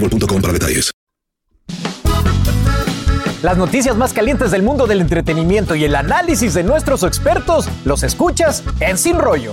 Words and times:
boostmobile.com 0.00 0.40
para 0.40 0.52
detalles. 0.52 0.90
Las 3.42 3.56
noticias 3.56 3.96
más 3.96 4.12
calientes 4.12 4.50
del 4.50 4.64
mundo 4.64 4.88
del 4.88 5.00
entretenimiento 5.00 5.76
y 5.76 5.84
el 5.84 5.94
análisis 5.94 6.54
de 6.54 6.64
nuestros 6.64 7.04
expertos 7.04 7.68
los 7.84 8.02
escuchas 8.02 8.64
en 8.80 8.98
Sin 8.98 9.16
Rollo. 9.16 9.52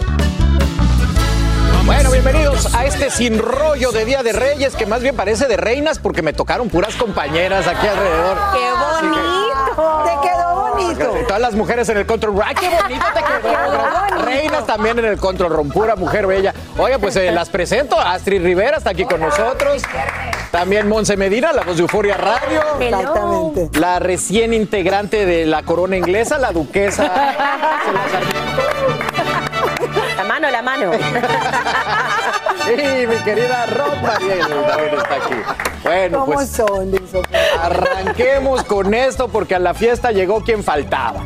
Bueno, 1.86 2.10
bienvenidos 2.10 2.74
a 2.74 2.86
este 2.86 3.12
Sin 3.12 3.38
Rollo 3.38 3.92
de 3.92 4.06
Día 4.06 4.24
de 4.24 4.34
Reyes, 4.34 4.76
que 4.76 4.88
más 4.88 5.04
bien 5.04 5.16
parece 5.16 5.46
de 5.46 5.56
reinas 5.56 6.00
porque 6.00 6.24
me 6.24 6.34
tocaron 6.34 6.68
puras 6.68 6.96
compañeras 6.96 7.68
aquí 7.68 7.86
alrededor. 7.86 8.38
¡Qué 8.54 9.06
bonito! 9.06 10.04
Te 10.04 10.28
quedó 10.28 10.72
bonito. 10.72 11.28
Todas 11.28 11.42
las 11.42 11.54
mujeres 11.54 11.88
en 11.90 11.98
el 11.98 12.08
control 12.08 12.34
room. 12.34 12.44
¡Ay, 12.48 12.56
qué 12.56 12.70
bonito 12.70 13.06
te 13.14 13.22
quedó! 13.22 14.26
Reinas 14.26 14.66
también 14.66 14.98
en 14.98 15.06
el 15.06 15.20
control 15.20 15.52
room, 15.52 15.70
pura 15.70 15.96
mujer 15.96 16.26
bella. 16.26 16.56
Oye, 16.80 16.98
pues 16.98 17.16
eh, 17.18 17.32
las 17.32 17.50
presento. 17.50 18.00
Astrid 18.00 18.42
Rivera 18.42 18.78
está 18.78 18.90
aquí 18.90 19.06
con 19.06 19.20
nosotros. 19.20 19.84
También 20.56 20.88
Monse 20.88 21.18
Medina, 21.18 21.52
la 21.52 21.64
voz 21.64 21.76
de 21.76 21.82
Euforia 21.82 22.16
Radio. 22.16 22.62
Exactamente. 22.80 23.78
La 23.78 24.00
recién 24.00 24.54
integrante 24.54 25.26
de 25.26 25.46
la 25.46 25.64
corona 25.64 25.98
inglesa, 25.98 26.38
la 26.38 26.54
duquesa. 26.54 27.12
La 30.16 30.24
mano, 30.24 30.50
la 30.50 30.62
mano. 30.62 30.92
Y 32.68 33.06
mi 33.06 33.16
querida 33.18 33.66
Ron 33.68 34.02
Mariel 34.02 34.48
también 34.66 34.96
está 34.96 35.16
aquí. 35.16 35.36
Bueno, 35.84 36.20
¿Cómo 36.22 36.34
pues 36.34 36.50
son? 36.50 36.92
Arranquemos 37.62 38.64
con 38.64 38.94
esto 38.94 39.28
porque 39.28 39.56
a 39.56 39.60
la 39.60 39.74
fiesta 39.74 40.12
llegó 40.12 40.42
quien 40.42 40.64
faltaba. 40.64 41.26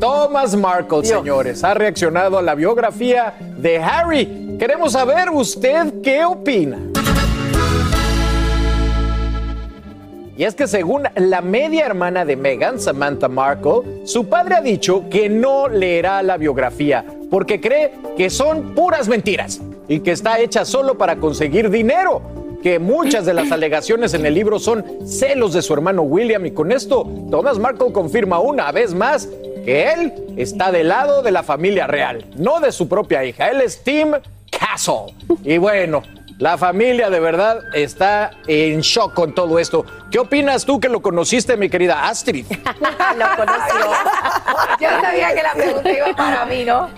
Thomas 0.00 0.56
Markle, 0.56 1.04
señores, 1.04 1.62
ha 1.62 1.74
reaccionado 1.74 2.38
a 2.38 2.42
la 2.42 2.54
biografía 2.54 3.34
de 3.38 3.78
Harry. 3.78 4.56
Queremos 4.58 4.92
saber 4.92 5.30
usted 5.30 6.02
qué 6.02 6.24
opina. 6.24 6.89
Y 10.40 10.44
es 10.44 10.54
que 10.54 10.66
según 10.66 11.02
la 11.16 11.42
media 11.42 11.84
hermana 11.84 12.24
de 12.24 12.34
Meghan, 12.34 12.80
Samantha 12.80 13.28
Markle, 13.28 14.06
su 14.06 14.26
padre 14.26 14.54
ha 14.54 14.62
dicho 14.62 15.04
que 15.10 15.28
no 15.28 15.68
leerá 15.68 16.22
la 16.22 16.38
biografía 16.38 17.04
porque 17.30 17.60
cree 17.60 17.92
que 18.16 18.30
son 18.30 18.74
puras 18.74 19.06
mentiras 19.06 19.60
y 19.86 20.00
que 20.00 20.12
está 20.12 20.40
hecha 20.40 20.64
solo 20.64 20.96
para 20.96 21.16
conseguir 21.16 21.68
dinero. 21.68 22.22
Que 22.62 22.78
muchas 22.78 23.26
de 23.26 23.34
las 23.34 23.52
alegaciones 23.52 24.14
en 24.14 24.24
el 24.24 24.32
libro 24.32 24.58
son 24.58 24.82
celos 25.06 25.52
de 25.52 25.60
su 25.60 25.74
hermano 25.74 26.00
William 26.04 26.46
y 26.46 26.52
con 26.52 26.72
esto 26.72 27.06
Thomas 27.30 27.58
Markle 27.58 27.92
confirma 27.92 28.40
una 28.40 28.72
vez 28.72 28.94
más 28.94 29.28
que 29.66 29.92
él 29.92 30.14
está 30.38 30.72
del 30.72 30.88
lado 30.88 31.20
de 31.20 31.32
la 31.32 31.42
familia 31.42 31.86
real, 31.86 32.24
no 32.38 32.60
de 32.60 32.72
su 32.72 32.88
propia 32.88 33.26
hija. 33.26 33.50
Él 33.50 33.60
es 33.60 33.84
Tim 33.84 34.12
Castle. 34.50 35.14
Y 35.44 35.58
bueno, 35.58 36.02
la 36.40 36.58
familia 36.58 37.08
de 37.10 37.20
verdad 37.20 37.60
está 37.74 38.32
en 38.48 38.80
shock 38.80 39.14
con 39.14 39.34
todo 39.34 39.58
esto. 39.58 39.84
¿Qué 40.10 40.18
opinas 40.18 40.64
tú 40.64 40.80
que 40.80 40.88
lo 40.88 41.00
conociste, 41.02 41.56
mi 41.56 41.68
querida 41.70 42.08
Astrid? 42.08 42.46
Lo 43.16 43.26
conoció. 43.36 43.90
Yo 44.80 44.88
sabía 45.02 45.34
que 45.34 45.42
la 45.42 45.52
pregunta 45.52 45.90
iba 45.92 46.16
para 46.16 46.46
mí, 46.46 46.64
¿no? 46.64 46.88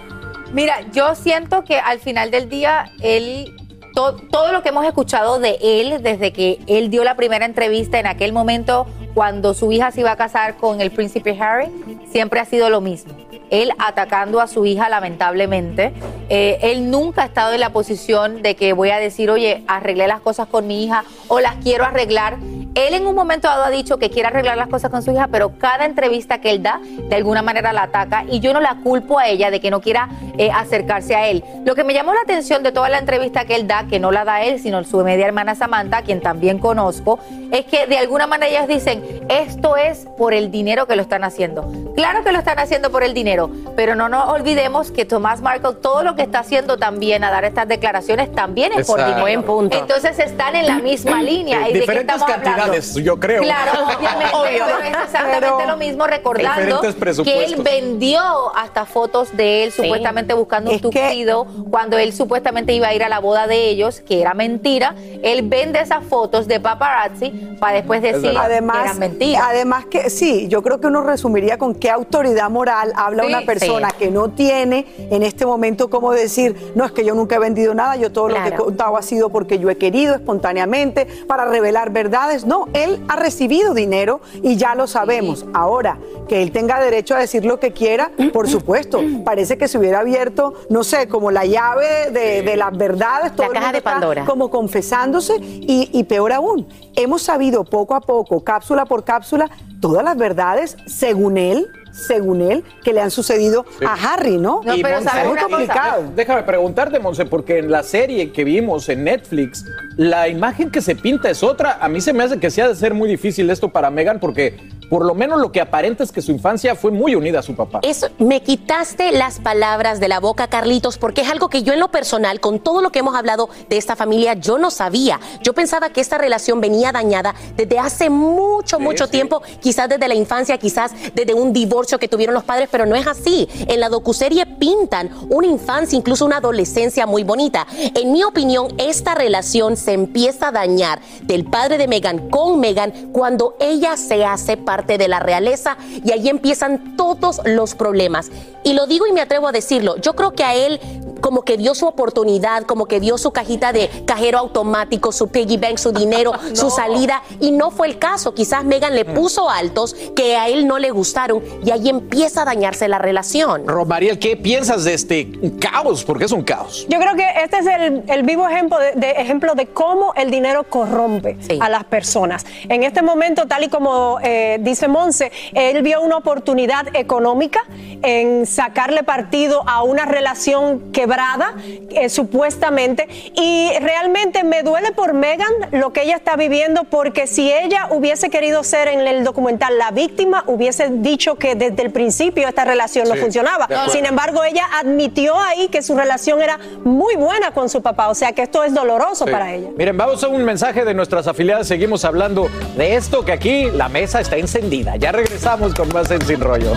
Mira, 0.53 0.81
yo 0.93 1.15
siento 1.15 1.65
que 1.65 1.79
al 1.79 1.99
final 1.99 2.31
del 2.31 2.49
día, 2.49 2.93
él, 3.03 3.55
to- 3.95 4.17
todo 4.31 4.53
lo 4.53 4.63
que 4.63 4.69
hemos 4.69 4.85
escuchado 4.87 5.39
de 5.41 5.59
él 5.61 6.03
desde 6.03 6.33
que 6.33 6.59
él 6.67 6.89
dio 6.91 7.03
la 7.05 7.17
primera 7.17 7.45
entrevista 7.45 7.99
en 7.99 8.07
aquel 8.07 8.33
momento 8.33 8.87
cuando 9.15 9.55
su 9.55 9.73
hija 9.73 9.91
se 9.91 10.01
iba 10.01 10.13
a 10.13 10.17
casar 10.17 10.57
con 10.57 10.81
el 10.81 10.91
príncipe 10.91 11.37
Harry, 11.41 11.71
siempre 12.11 12.41
ha 12.41 12.45
sido 12.45 12.71
lo 12.71 12.81
mismo. 12.81 13.13
Él 13.51 13.71
atacando 13.79 14.41
a 14.41 14.47
su 14.47 14.65
hija 14.65 14.89
lamentablemente. 14.89 15.93
Eh, 16.31 16.59
él 16.63 16.91
nunca 16.91 17.25
ha 17.25 17.27
estado 17.27 17.53
en 17.53 17.61
la 17.61 17.71
posición 17.71 18.41
de 18.41 18.57
que 18.57 18.73
voy 18.73 18.89
a 18.89 18.99
decir, 18.99 19.31
oye, 19.31 19.63
arreglé 19.67 20.09
las 20.09 20.21
cosas 20.21 20.49
con 20.49 20.67
mi 20.67 20.85
hija 20.85 21.05
o 21.29 21.41
las 21.41 21.57
quiero 21.57 21.85
arreglar. 21.85 22.39
Él 22.75 22.95
en 22.95 23.07
un 23.07 23.15
momento 23.15 23.49
dado 23.49 23.65
ha 23.65 23.71
dicho 23.71 23.99
que 23.99 24.09
quiere 24.09 24.29
arreglar 24.29 24.57
las 24.57 24.69
cosas 24.69 24.91
con 24.91 25.03
su 25.03 25.13
hija, 25.13 25.29
pero 25.31 25.59
cada 25.59 25.85
entrevista 25.85 26.41
que 26.41 26.51
él 26.51 26.63
da, 26.63 26.81
de 26.83 27.15
alguna 27.15 27.43
manera 27.43 27.75
la 27.75 27.83
ataca 27.83 28.25
y 28.27 28.41
yo 28.41 28.55
no 28.55 28.61
la 28.61 28.77
culpo 28.83 29.19
a 29.19 29.29
ella 29.29 29.51
de 29.51 29.61
que 29.61 29.71
no 29.71 29.83
quiera 29.83 30.09
eh, 30.39 30.51
acercarse 30.51 31.15
a 31.15 31.29
él. 31.29 31.45
Lo 31.67 31.75
que 31.75 31.85
me 31.85 31.93
llamó 31.93 32.15
la 32.15 32.23
atención 32.23 32.63
de 32.63 32.73
toda 32.73 32.89
la 32.89 32.99
entrevista 32.99 33.45
que 33.45 33.57
él 33.57 33.67
da, 33.67 33.87
que 33.87 34.01
no 34.01 34.11
la 34.11 34.25
da 34.25 34.43
él, 34.43 34.59
sino 34.59 34.83
su 34.85 35.05
media 35.05 35.27
hermana 35.27 35.55
Samantha, 35.55 36.01
quien 36.01 36.23
también 36.23 36.59
conozco, 36.59 37.19
es 37.51 37.67
que 37.67 37.87
de 37.87 37.99
alguna 37.99 38.27
manera 38.27 38.49
ellas 38.51 38.69
dicen, 38.69 39.02
esto 39.29 39.77
es 39.77 40.07
por 40.17 40.35
el 40.35 40.51
dinero 40.51 40.87
que 40.87 40.97
lo 40.97 41.03
están 41.03 41.25
haciendo. 41.25 41.71
Claro 41.95 42.25
que 42.25 42.33
lo 42.33 42.39
están 42.39 42.59
haciendo 42.59 42.91
por 42.91 43.03
el 43.03 43.15
dinero, 43.15 43.51
pero 43.77 43.95
no 43.95 44.09
nos 44.09 44.29
olvidemos 44.29 44.91
que 44.91 45.05
Tomás 45.05 45.41
Markle, 45.41 45.75
todo 45.75 46.03
lo 46.03 46.15
que 46.15 46.23
está 46.23 46.41
haciendo 46.41 46.77
también 46.77 47.25
a 47.25 47.31
dar 47.31 47.45
estas 47.45 47.69
declaraciones, 47.69 48.33
también 48.33 48.73
es 48.77 48.87
por 48.87 48.99
dinero. 48.99 49.21
Buen 49.21 49.43
punto. 49.43 49.77
Entonces 49.79 50.19
están 50.19 50.57
en 50.57 50.67
la 50.67 50.79
misma 50.79 51.23
línea. 51.23 51.69
¿Y 51.69 51.73
de 51.73 51.73
qué 51.73 51.81
Diferentes 51.81 52.23
hablando? 52.23 52.45
cantidades, 52.45 52.95
yo 52.97 53.19
creo. 53.19 53.43
Claro, 53.43 53.73
obviamente, 53.99 54.35
Obvio. 54.35 54.65
pero 54.67 54.79
es 54.79 55.05
exactamente 55.05 55.67
lo 55.67 55.77
mismo 55.77 56.07
recordando 56.07 56.81
que 57.25 57.45
él 57.45 57.57
vendió 57.63 58.55
hasta 58.57 58.85
fotos 58.85 59.37
de 59.37 59.65
él 59.65 59.73
supuestamente 59.73 60.35
buscando 60.35 60.71
un 60.71 60.81
tuxido 60.81 61.47
cuando 61.71 61.99
él 61.99 62.13
supuestamente 62.13 62.73
iba 62.73 62.89
a 62.89 62.95
ir 62.95 63.03
a 63.03 63.09
la 63.09 63.19
boda 63.21 63.47
de 63.47 63.69
ellos, 63.69 64.01
que 64.01 64.21
era 64.21 64.35
mentira. 64.35 64.95
Él 65.23 65.43
vende 65.43 65.81
esas 65.81 66.05
fotos 66.05 66.47
de 66.49 66.61
paparazzi 66.61 67.31
para 67.61 67.77
después 67.77 68.03
decir 68.03 68.37
además, 68.37 68.92
mentiras. 68.99 69.43
además 69.47 69.87
que 69.87 70.11
sí, 70.11 70.49
yo 70.49 70.63
creo 70.63 70.81
que 70.81 70.87
uno 70.87 71.03
resumiría 71.03 71.59
con 71.59 71.75
qué 71.75 71.91
autoridad 71.91 72.51
moral 72.51 72.93
habla 72.97 73.23
Sí, 73.25 73.29
una 73.29 73.43
persona 73.43 73.91
sí. 73.91 73.97
que 73.99 74.11
no 74.11 74.31
tiene 74.31 74.87
en 75.11 75.23
este 75.23 75.47
momento 75.47 75.89
cómo 75.91 76.13
decir, 76.13 76.73
no 76.75 76.85
es 76.85 76.93
que 76.93 77.05
yo 77.05 77.15
nunca 77.15 77.37
he 77.37 77.39
vendido 77.39 77.75
nada, 77.75 77.97
yo 77.97 78.13
todo 78.13 78.29
lo 78.29 78.35
que 78.43 78.49
he 78.49 78.55
contado 78.55 78.97
ha 78.97 79.03
sido 79.03 79.29
porque 79.31 79.59
yo 79.59 79.71
he 79.71 79.77
querido 79.77 80.15
espontáneamente 80.15 81.07
para 81.27 81.45
revelar 81.47 81.91
verdades. 81.91 82.45
No, 82.47 82.69
él 82.73 83.03
ha 83.09 83.17
recibido 83.17 83.75
dinero 83.75 84.21
y 84.43 84.57
ya 84.57 84.75
lo 84.75 84.87
sabemos. 84.87 85.47
Ahora, 85.55 85.99
que 86.29 86.43
él 86.43 86.53
tenga 86.53 86.81
derecho 86.81 87.15
a 87.15 87.19
decir 87.19 87.45
lo 87.45 87.59
que 87.61 87.73
quiera, 87.73 88.11
por 88.33 88.49
supuesto. 88.49 89.01
Parece 89.25 89.57
que 89.59 89.69
se 89.69 89.79
hubiera 89.79 90.01
abierto, 90.01 90.55
no 90.71 90.85
sé, 90.85 91.09
como 91.09 91.31
la 91.31 91.45
llave 91.45 92.11
de, 92.11 92.43
de 92.43 92.57
las 92.57 92.77
verdades, 92.77 93.35
todo 93.37 93.47
el 93.47 93.53
caja 93.53 93.73
de 93.73 93.79
está 93.79 93.93
Pandora. 93.93 94.25
como 94.25 94.51
confesándose 94.51 95.37
y, 95.41 95.89
y 95.93 96.05
peor 96.05 96.33
aún, 96.33 96.67
hemos 96.95 97.23
sabido 97.23 97.65
poco 97.65 97.95
a 97.95 98.01
poco, 98.01 98.43
cápsula 98.43 98.82
por 98.87 99.05
cápsula, 99.05 99.51
todas 99.81 100.05
las 100.05 100.17
verdades 100.17 100.77
según 100.87 101.39
él 101.39 101.69
según 101.95 102.41
él, 102.41 102.65
que 102.83 102.95
le 102.95 103.03
han 103.03 103.11
sucedido 103.11 103.67
a 103.87 103.93
Harry, 104.15 104.39
¿no? 104.39 104.63
Y 104.75 104.83
pero 104.83 104.97
es 104.97 105.05
muy 105.29 105.37
complicado. 105.51 106.03
dé- 106.05 106.09
Déjame 106.17 106.43
preguntarte, 106.43 106.99
Monse, 106.99 107.27
porque 107.27 107.59
en 107.59 107.71
la 107.71 107.83
serie 107.83 108.33
que 108.33 108.45
vimos 108.45 108.89
en 108.89 109.05
Netflix, 109.05 109.67
la 109.99 110.27
imagen 110.27 110.71
que 110.71 110.81
se 110.81 110.97
pinta 110.97 111.29
es 111.29 111.43
otra. 111.43 111.77
A 111.83 111.91
mí 111.91 112.01
se 112.01 112.15
me 112.15 112.25
hace 112.25 112.41
que 112.41 112.51
sí 112.51 112.63
ha 112.63 112.69
de 112.69 112.77
ser 112.77 112.95
muy 112.95 113.11
difícil 113.11 113.51
esto 113.51 113.69
para 113.69 113.91
Megan, 113.91 114.21
porque 114.21 114.57
por 114.93 115.07
lo 115.07 115.15
menos 115.15 115.41
lo 115.41 115.51
que 115.51 115.63
aparenta 115.63 116.05
es 116.05 116.13
que 116.13 116.21
su 116.21 116.33
infancia 116.33 116.75
fue 116.77 116.91
muy 116.91 117.15
unida 117.15 117.39
a 117.39 117.43
su 117.43 117.57
papá. 117.57 117.81
Eso, 117.83 118.09
me 118.19 118.43
quitaste 118.43 119.11
las 119.13 119.41
palabras 119.41 120.01
de 120.01 120.09
la 120.09 120.21
boca, 120.21 120.49
Carlitos, 120.49 120.99
porque 120.99 121.23
es 121.23 121.31
algo 121.31 121.49
que 121.49 121.63
yo 121.63 121.73
en 121.73 121.81
lo 121.81 121.91
personal, 121.91 122.41
con 122.41 122.59
todo 122.59 122.83
lo 122.83 122.93
que 122.93 122.99
hemos 122.99 123.17
hablado 123.17 123.49
de 123.71 123.79
esta 123.79 123.97
familia, 123.97 124.35
yo 124.35 124.59
no 124.59 124.71
sabía. 124.71 125.19
Yo 125.43 125.55
pensaba 125.55 125.89
que 125.89 126.03
esta 126.03 126.19
relación 126.19 126.61
venía 126.61 126.93
dañada 126.93 127.35
desde 127.57 127.79
hace 127.79 128.11
mucho, 128.11 128.77
Sí, 128.77 128.83
mucho 128.83 129.07
sí. 129.07 129.13
tiempo, 129.13 129.41
quizás 129.61 129.89
desde 129.89 130.07
la 130.09 130.15
infancia, 130.15 130.59
quizás 130.59 130.93
desde 131.15 131.33
un 131.33 131.55
divorcio 131.55 131.99
que 131.99 132.07
tuvieron 132.07 132.35
los 132.35 132.45
padres, 132.45 132.69
pero 132.71 132.85
no 132.85 132.95
es 132.95 133.07
así. 133.07 133.49
En 133.69 133.81
la 133.81 133.89
docuserie 133.89 134.45
pintan 134.45 135.09
una 135.31 135.47
infancia, 135.47 135.97
incluso 135.97 136.27
una 136.27 136.37
adolescencia 136.37 137.07
muy 137.07 137.25
bonita. 137.25 137.67
En 137.95 138.13
mi 138.13 138.25
opinión, 138.25 138.69
esta 138.77 139.15
relación 139.15 139.79
se 139.79 139.95
empieza 139.95 140.49
a 140.49 140.53
dañar 140.53 141.01
del 141.23 141.47
padre 141.47 141.79
de 141.79 141.89
Megan 141.89 142.29
con 142.29 142.61
Megan 142.61 142.93
cuando 143.13 143.57
ella 143.59 143.97
se 143.97 144.27
hace 144.27 144.59
parte 144.59 144.82
de 144.87 145.09
la 145.09 145.21
realeza 145.21 145.77
y 146.05 146.13
ahí 146.13 146.29
empiezan 146.29 146.97
todos 146.97 147.41
los 147.45 147.75
problemas. 147.75 148.31
Y 148.65 148.75
lo 148.75 148.87
digo 148.87 149.07
y 149.07 149.13
me 149.13 149.21
atrevo 149.21 149.49
a 149.49 149.53
decirlo, 149.53 149.97
yo 149.97 150.15
creo 150.15 150.33
que 150.33 150.45
a 150.45 150.55
él 150.55 150.81
como 151.21 151.43
que 151.43 151.57
dio 151.57 151.75
su 151.77 151.87
oportunidad, 151.87 152.65
como 152.65 152.87
que 152.87 152.99
dio 152.99 153.17
su 153.17 153.31
cajita 153.31 153.73
de 153.73 153.89
cajero 154.07 154.39
automático, 154.39 155.13
su 155.13 155.29
piggy 155.29 155.57
bank, 155.57 155.79
su 155.79 155.93
dinero, 155.93 156.33
su 156.53 156.69
salida, 156.69 157.23
y 157.41 157.53
no 157.53 157.71
fue 157.71 157.87
el 157.87 157.99
caso. 157.99 158.35
Quizás 158.35 158.65
Megan 158.65 158.97
le 158.97 159.05
puso 159.05 159.49
altos 159.49 159.95
que 160.17 160.37
a 160.37 160.49
él 160.49 160.67
no 160.67 160.81
le 160.81 160.91
gustaron 160.91 161.41
y 161.65 161.71
ahí 161.71 161.89
empieza 161.89 162.43
a 162.43 162.45
dañarse 162.45 162.89
la 162.89 162.99
relación. 162.99 163.67
Romariel, 163.69 164.19
¿qué 164.19 164.37
piensas 164.37 164.83
de 164.85 164.95
este 164.95 165.31
caos? 165.61 166.05
Porque 166.05 166.25
es 166.25 166.33
un 166.33 166.43
caos. 166.43 166.87
Yo 166.89 166.99
creo 166.99 167.15
que 167.15 167.25
este 167.45 167.59
es 167.59 167.67
el, 167.67 168.03
el 168.09 168.23
vivo 168.25 168.49
ejemplo 168.49 168.79
de, 168.79 168.93
de- 168.97 169.13
ejemplo 169.13 169.55
de 169.55 169.67
cómo 169.69 170.13
el 170.17 170.31
dinero 170.31 170.65
corrompe 170.69 171.37
a 171.61 171.69
las 171.69 171.85
personas. 171.85 172.45
En 172.69 172.83
este 172.83 173.01
momento, 173.03 173.47
tal 173.47 173.63
y 173.63 173.69
como 173.69 174.19
eh, 174.23 174.59
dice 174.73 174.89
Monse, 174.89 175.31
él 175.53 175.83
vio 175.83 176.01
una 176.01 176.17
oportunidad 176.17 176.87
económica 176.95 177.61
en 178.03 178.47
sacarle 178.47 179.03
partido 179.03 179.63
a 179.69 179.83
una 179.83 180.05
relación 180.07 180.93
quebrada, 180.93 181.55
eh, 181.91 182.09
supuestamente, 182.09 183.07
y 183.35 183.71
realmente 183.81 184.45
me 184.45 184.63
duele 184.63 184.93
por 184.93 185.13
Megan 185.13 185.53
lo 185.73 185.93
que 185.93 186.03
ella 186.03 186.17
está 186.17 186.37
viviendo, 186.37 186.85
porque 186.85 187.27
si 187.27 187.53
ella 187.53 187.89
hubiese 187.91 188.31
querido 188.31 188.65
ser 188.65 188.89
en 188.89 189.01
el 189.07 189.25
documental 189.25 189.77
la 189.79 189.91
víctima, 189.91 190.45
hubiese 190.47 190.89
dicho 190.91 191.37
que 191.37 191.55
desde 191.55 191.83
el 191.83 191.91
principio 191.93 192.49
esta 192.49 192.65
relación 192.65 193.09
no 193.09 193.15
funcionaba. 193.17 193.69
Sin 193.91 194.07
embargo, 194.07 194.43
ella 194.43 194.65
admitió 194.81 195.39
ahí 195.39 195.69
que 195.69 195.83
su 195.83 195.97
relación 195.97 196.41
era 196.41 196.59
muy 196.85 197.15
buena 197.17 197.53
con 197.53 197.69
su 197.69 197.83
papá, 197.83 198.09
o 198.09 198.15
sea 198.15 198.33
que 198.33 198.43
esto 198.43 198.65
es 198.65 198.73
doloroso 198.73 199.27
Sí. 199.27 199.31
para 199.31 199.53
ella. 199.53 199.69
Miren, 199.77 199.97
vamos 199.97 200.25
a 200.25 200.29
un 200.29 200.43
mensaje 200.45 200.85
de 200.85 200.95
nuestras 200.95 201.27
afiliadas. 201.27 201.67
Seguimos 201.69 202.05
hablando 202.05 202.49
de 202.77 202.97
esto 202.97 203.25
que 203.25 203.33
aquí 203.33 203.71
la 203.71 203.89
mesa 203.89 204.21
está 204.21 204.39
encendida. 204.55 204.97
Ya 204.97 205.13
regresamos 205.13 205.75
con 205.75 205.89
más 205.89 206.11
en 206.11 206.21
Sin 206.27 206.41
Rollo. 206.41 206.73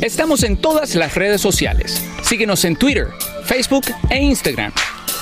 Estamos 0.00 0.42
en 0.42 0.56
todas 0.56 0.94
las 0.94 1.14
redes 1.14 1.40
sociales. 1.40 2.02
Síguenos 2.22 2.64
en 2.64 2.76
Twitter, 2.76 3.08
Facebook 3.44 3.84
e 4.08 4.22
Instagram. 4.22 4.72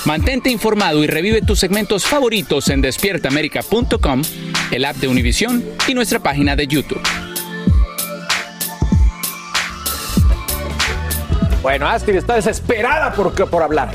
Mantente 0.04 0.48
informado 0.48 1.02
y 1.02 1.08
revive 1.08 1.42
tus 1.42 1.58
segmentos 1.58 2.04
favoritos 2.04 2.68
en 2.68 2.80
despiertaamerica.com, 2.80 4.22
el 4.70 4.84
app 4.84 4.96
de 4.96 5.08
Univision 5.08 5.64
y 5.88 5.94
nuestra 5.94 6.20
página 6.20 6.54
de 6.54 6.68
YouTube. 6.68 7.02
Bueno, 11.62 11.88
Astrid 11.88 12.14
está 12.14 12.36
desesperada 12.36 13.12
por, 13.12 13.34
por 13.50 13.62
hablar. 13.64 13.90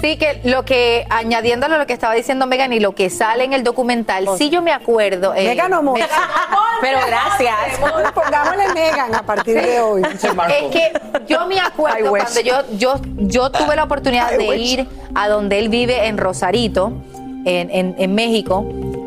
Sí, 0.00 0.16
que 0.16 0.40
lo 0.44 0.64
que, 0.64 1.04
añadiéndolo 1.10 1.74
a 1.74 1.78
lo 1.78 1.86
que 1.86 1.92
estaba 1.92 2.14
diciendo 2.14 2.46
Megan 2.46 2.72
y 2.72 2.80
lo 2.80 2.94
que 2.94 3.10
sale 3.10 3.44
en 3.44 3.52
el 3.52 3.62
documental, 3.64 4.26
sí 4.38 4.48
yo 4.48 4.62
me 4.62 4.72
acuerdo. 4.72 5.34
eh, 5.34 5.44
Megan 5.44 5.72
o 5.74 5.82
Monse. 5.82 6.04
Pero 6.80 6.98
gracias. 7.06 7.56
Pongámosle 8.14 8.72
Megan 8.72 9.14
a 9.14 9.22
partir 9.22 9.60
de 9.60 9.80
hoy. 9.80 10.02
Es 10.02 10.20
que 10.70 10.92
yo 11.28 11.46
me 11.46 11.60
acuerdo 11.60 12.08
cuando 12.10 12.40
yo, 12.40 12.62
yo, 12.78 12.94
yo 13.18 13.50
tuve 13.50 13.76
la 13.76 13.84
oportunidad 13.84 14.32
I 14.32 14.38
de 14.38 14.48
wish. 14.48 14.72
ir 14.72 14.88
a 15.14 15.28
donde 15.28 15.58
él 15.58 15.68
vive 15.68 16.06
en 16.06 16.16
Rosarito, 16.16 16.92
en, 17.44 17.70
en- 17.70 17.94
en 17.98 18.14
México. 18.14 18.64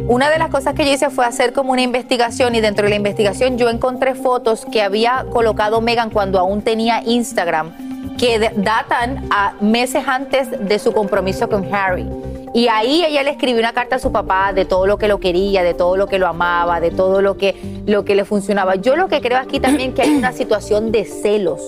Una 0.08 0.30
de 0.30 0.38
las 0.38 0.50
cosas 0.50 0.76
que 0.76 0.86
yo 0.86 0.92
hice 0.92 1.10
fue 1.10 1.26
hacer 1.26 1.54
como 1.54 1.72
una 1.72 1.82
investigación 1.82 2.54
y 2.56 2.62
dentro 2.62 2.84
de 2.84 2.90
la 2.90 2.98
investigación 2.98 3.58
yo 3.58 3.70
encontré 3.70 4.14
fotos 4.16 4.66
que 4.72 4.82
había 4.84 5.26
colocado 5.32 5.80
Megan 5.82 6.10
cuando 6.10 6.40
aún 6.40 6.62
tenía 6.62 7.02
Instagram 7.06 7.72
que 8.18 8.52
datan 8.56 9.28
a 9.30 9.54
meses 9.62 10.04
antes 10.08 10.50
de 10.68 10.80
su 10.80 10.92
compromiso 10.92 11.50
con 11.50 11.74
Harry. 11.74 12.08
Y 12.54 12.68
ahí 12.68 13.04
ella 13.04 13.24
le 13.24 13.32
escribió 13.32 13.60
una 13.60 13.74
carta 13.74 13.96
a 13.96 14.00
su 14.00 14.12
papá 14.12 14.54
de 14.54 14.66
todo 14.66 14.86
lo 14.86 14.98
que 14.98 15.08
lo 15.08 15.20
quería, 15.20 15.64
de 15.64 15.74
todo 15.74 15.98
lo 15.98 16.08
que 16.08 16.20
lo 16.20 16.28
amaba, 16.28 16.80
de 16.80 16.92
todo 16.92 17.22
lo 17.22 17.36
que, 17.36 17.56
lo 17.88 18.06
que 18.06 18.14
le 18.14 18.26
funcionaba. 18.26 18.76
Yo 18.76 18.96
lo 18.96 19.08
que 19.08 19.22
creo 19.22 19.40
aquí 19.40 19.60
también 19.60 19.94
que 19.94 20.04
hay 20.04 20.12
una 20.12 20.32
situación 20.34 20.92
de 20.92 21.06
celos, 21.06 21.62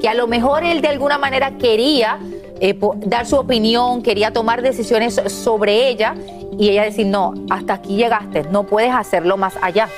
que 0.00 0.08
a 0.08 0.14
lo 0.14 0.28
mejor 0.28 0.62
él 0.62 0.80
de 0.80 0.88
alguna 0.88 1.18
manera 1.18 1.58
quería 1.58 2.20
eh, 2.60 2.78
dar 2.98 3.26
su 3.26 3.36
opinión, 3.36 4.02
quería 4.02 4.32
tomar 4.32 4.62
decisiones 4.62 5.20
sobre 5.26 5.88
ella 5.88 6.14
y 6.56 6.68
ella 6.70 6.84
decir, 6.84 7.06
no, 7.06 7.34
hasta 7.50 7.74
aquí 7.74 7.96
llegaste, 7.96 8.44
no 8.44 8.64
puedes 8.64 8.92
hacerlo 8.92 9.36
más 9.36 9.54
allá. 9.60 9.88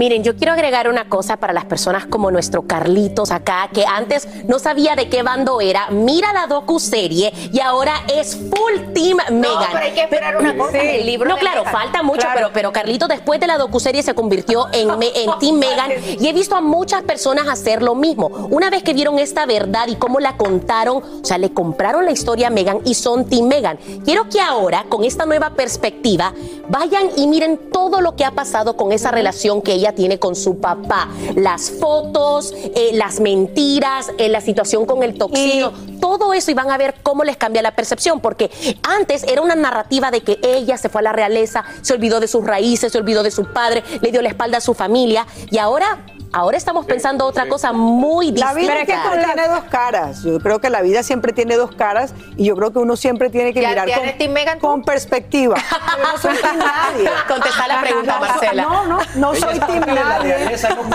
Miren, 0.00 0.24
yo 0.24 0.34
quiero 0.34 0.54
agregar 0.54 0.88
una 0.88 1.10
cosa 1.10 1.36
para 1.36 1.52
las 1.52 1.66
personas 1.66 2.06
como 2.06 2.30
nuestro 2.30 2.62
Carlitos 2.62 3.30
acá, 3.30 3.68
que 3.70 3.84
antes 3.84 4.26
no 4.46 4.58
sabía 4.58 4.96
de 4.96 5.10
qué 5.10 5.22
bando 5.22 5.60
era. 5.60 5.88
Mira 5.90 6.32
la 6.32 6.46
docu-serie 6.46 7.30
y 7.52 7.60
ahora 7.60 7.92
es 8.10 8.34
full 8.34 8.94
team 8.94 9.18
Megan. 9.30 9.58
pero 9.72 9.84
hay 9.84 9.92
que 9.92 10.00
esperar 10.04 10.38
una 10.38 10.56
cosa, 10.56 10.78
el 10.78 11.04
libro 11.04 11.28
No, 11.28 11.36
claro, 11.36 11.64
Megan. 11.66 11.72
falta 11.74 12.02
mucho, 12.02 12.22
Claro. 12.22 12.34
pero, 12.34 12.50
pero 12.54 12.72
Carlitos 12.72 13.10
después 13.10 13.40
de 13.40 13.46
la 13.46 13.58
docu-serie 13.58 14.02
se 14.02 14.14
convirtió 14.14 14.68
en, 14.72 14.96
me- 14.98 15.12
en 15.14 15.30
team 15.38 15.56
Megan 15.58 15.90
y 16.18 16.26
he 16.26 16.32
visto 16.32 16.56
a 16.56 16.62
muchas 16.62 17.02
personas 17.02 17.46
hacer 17.46 17.82
lo 17.82 17.94
mismo. 17.94 18.28
Una 18.50 18.70
vez 18.70 18.82
que 18.82 18.94
vieron 18.94 19.18
esta 19.18 19.44
verdad 19.44 19.86
y 19.86 19.96
cómo 19.96 20.18
la 20.18 20.38
contaron, 20.38 21.02
o 21.02 21.24
sea, 21.26 21.36
le 21.36 21.52
compraron 21.52 22.06
la 22.06 22.12
historia 22.12 22.46
a 22.46 22.50
Megan 22.50 22.78
y 22.86 22.94
son 22.94 23.26
team 23.26 23.48
Megan. 23.48 23.76
Quiero 24.06 24.30
que 24.30 24.40
ahora, 24.40 24.86
con 24.88 25.04
esta 25.04 25.26
nueva 25.26 25.50
perspectiva, 25.50 26.32
vayan 26.70 27.02
y 27.16 27.26
miren 27.26 27.58
todo 27.70 28.00
lo 28.00 28.16
que 28.16 28.24
ha 28.24 28.30
pasado 28.30 28.78
con 28.78 28.92
esa 28.92 29.10
relación 29.10 29.60
que 29.60 29.72
ella 29.74 29.89
tiene 29.92 30.18
con 30.18 30.36
su 30.36 30.58
papá. 30.58 31.08
Las 31.36 31.70
fotos, 31.70 32.52
eh, 32.74 32.90
las 32.94 33.20
mentiras, 33.20 34.10
eh, 34.18 34.28
la 34.28 34.40
situación 34.40 34.86
con 34.86 35.02
el 35.02 35.14
toxino, 35.14 35.72
todo 36.00 36.32
eso 36.34 36.50
y 36.50 36.54
van 36.54 36.70
a 36.70 36.78
ver 36.78 36.94
cómo 37.02 37.24
les 37.24 37.36
cambia 37.36 37.62
la 37.62 37.72
percepción, 37.72 38.20
porque 38.20 38.50
antes 38.82 39.22
era 39.24 39.42
una 39.42 39.54
narrativa 39.54 40.10
de 40.10 40.22
que 40.22 40.38
ella 40.42 40.76
se 40.78 40.88
fue 40.88 41.00
a 41.00 41.04
la 41.04 41.12
realeza, 41.12 41.64
se 41.82 41.92
olvidó 41.94 42.20
de 42.20 42.28
sus 42.28 42.44
raíces, 42.44 42.92
se 42.92 42.98
olvidó 42.98 43.22
de 43.22 43.30
su 43.30 43.44
padre, 43.52 43.82
le 44.00 44.10
dio 44.10 44.22
la 44.22 44.28
espalda 44.28 44.58
a 44.58 44.60
su 44.60 44.74
familia 44.74 45.26
y 45.50 45.58
ahora... 45.58 45.98
Ahora 46.32 46.56
estamos 46.56 46.86
pensando 46.86 47.26
otra 47.26 47.48
cosa 47.48 47.72
muy 47.72 48.30
La 48.30 48.54
distinta. 48.54 48.84
vida 48.84 48.86
siempre 48.86 49.24
tiene 49.24 49.48
dos 49.48 49.64
caras. 49.64 50.22
Yo 50.22 50.38
creo 50.38 50.60
que 50.60 50.70
la 50.70 50.80
vida 50.80 51.02
siempre 51.02 51.32
tiene 51.32 51.56
dos 51.56 51.72
caras 51.74 52.14
y 52.36 52.44
yo 52.44 52.54
creo 52.54 52.72
que 52.72 52.78
uno 52.78 52.94
siempre 52.94 53.30
tiene 53.30 53.52
que 53.52 53.60
¿Ya- 53.60 53.70
mirar 53.70 53.88
ya 53.88 53.96
con, 53.96 54.04
eres 54.04 54.18
Team 54.18 54.30
Megan 54.30 54.60
con 54.60 54.84
perspectiva. 54.84 55.56
Pero 55.96 56.02
no 56.12 56.18
soy 56.18 56.36
team 56.36 56.56
nadie. 56.56 57.10
Contesta 57.28 57.66
la 57.66 57.80
pregunta, 57.80 58.14
no, 58.14 58.20
Marcela. 58.20 58.62
No, 58.62 58.86
no, 58.86 58.98
no 59.16 59.34
soy 59.34 59.58
team 59.58 59.80
la 59.88 59.94
nadie. 60.04 60.36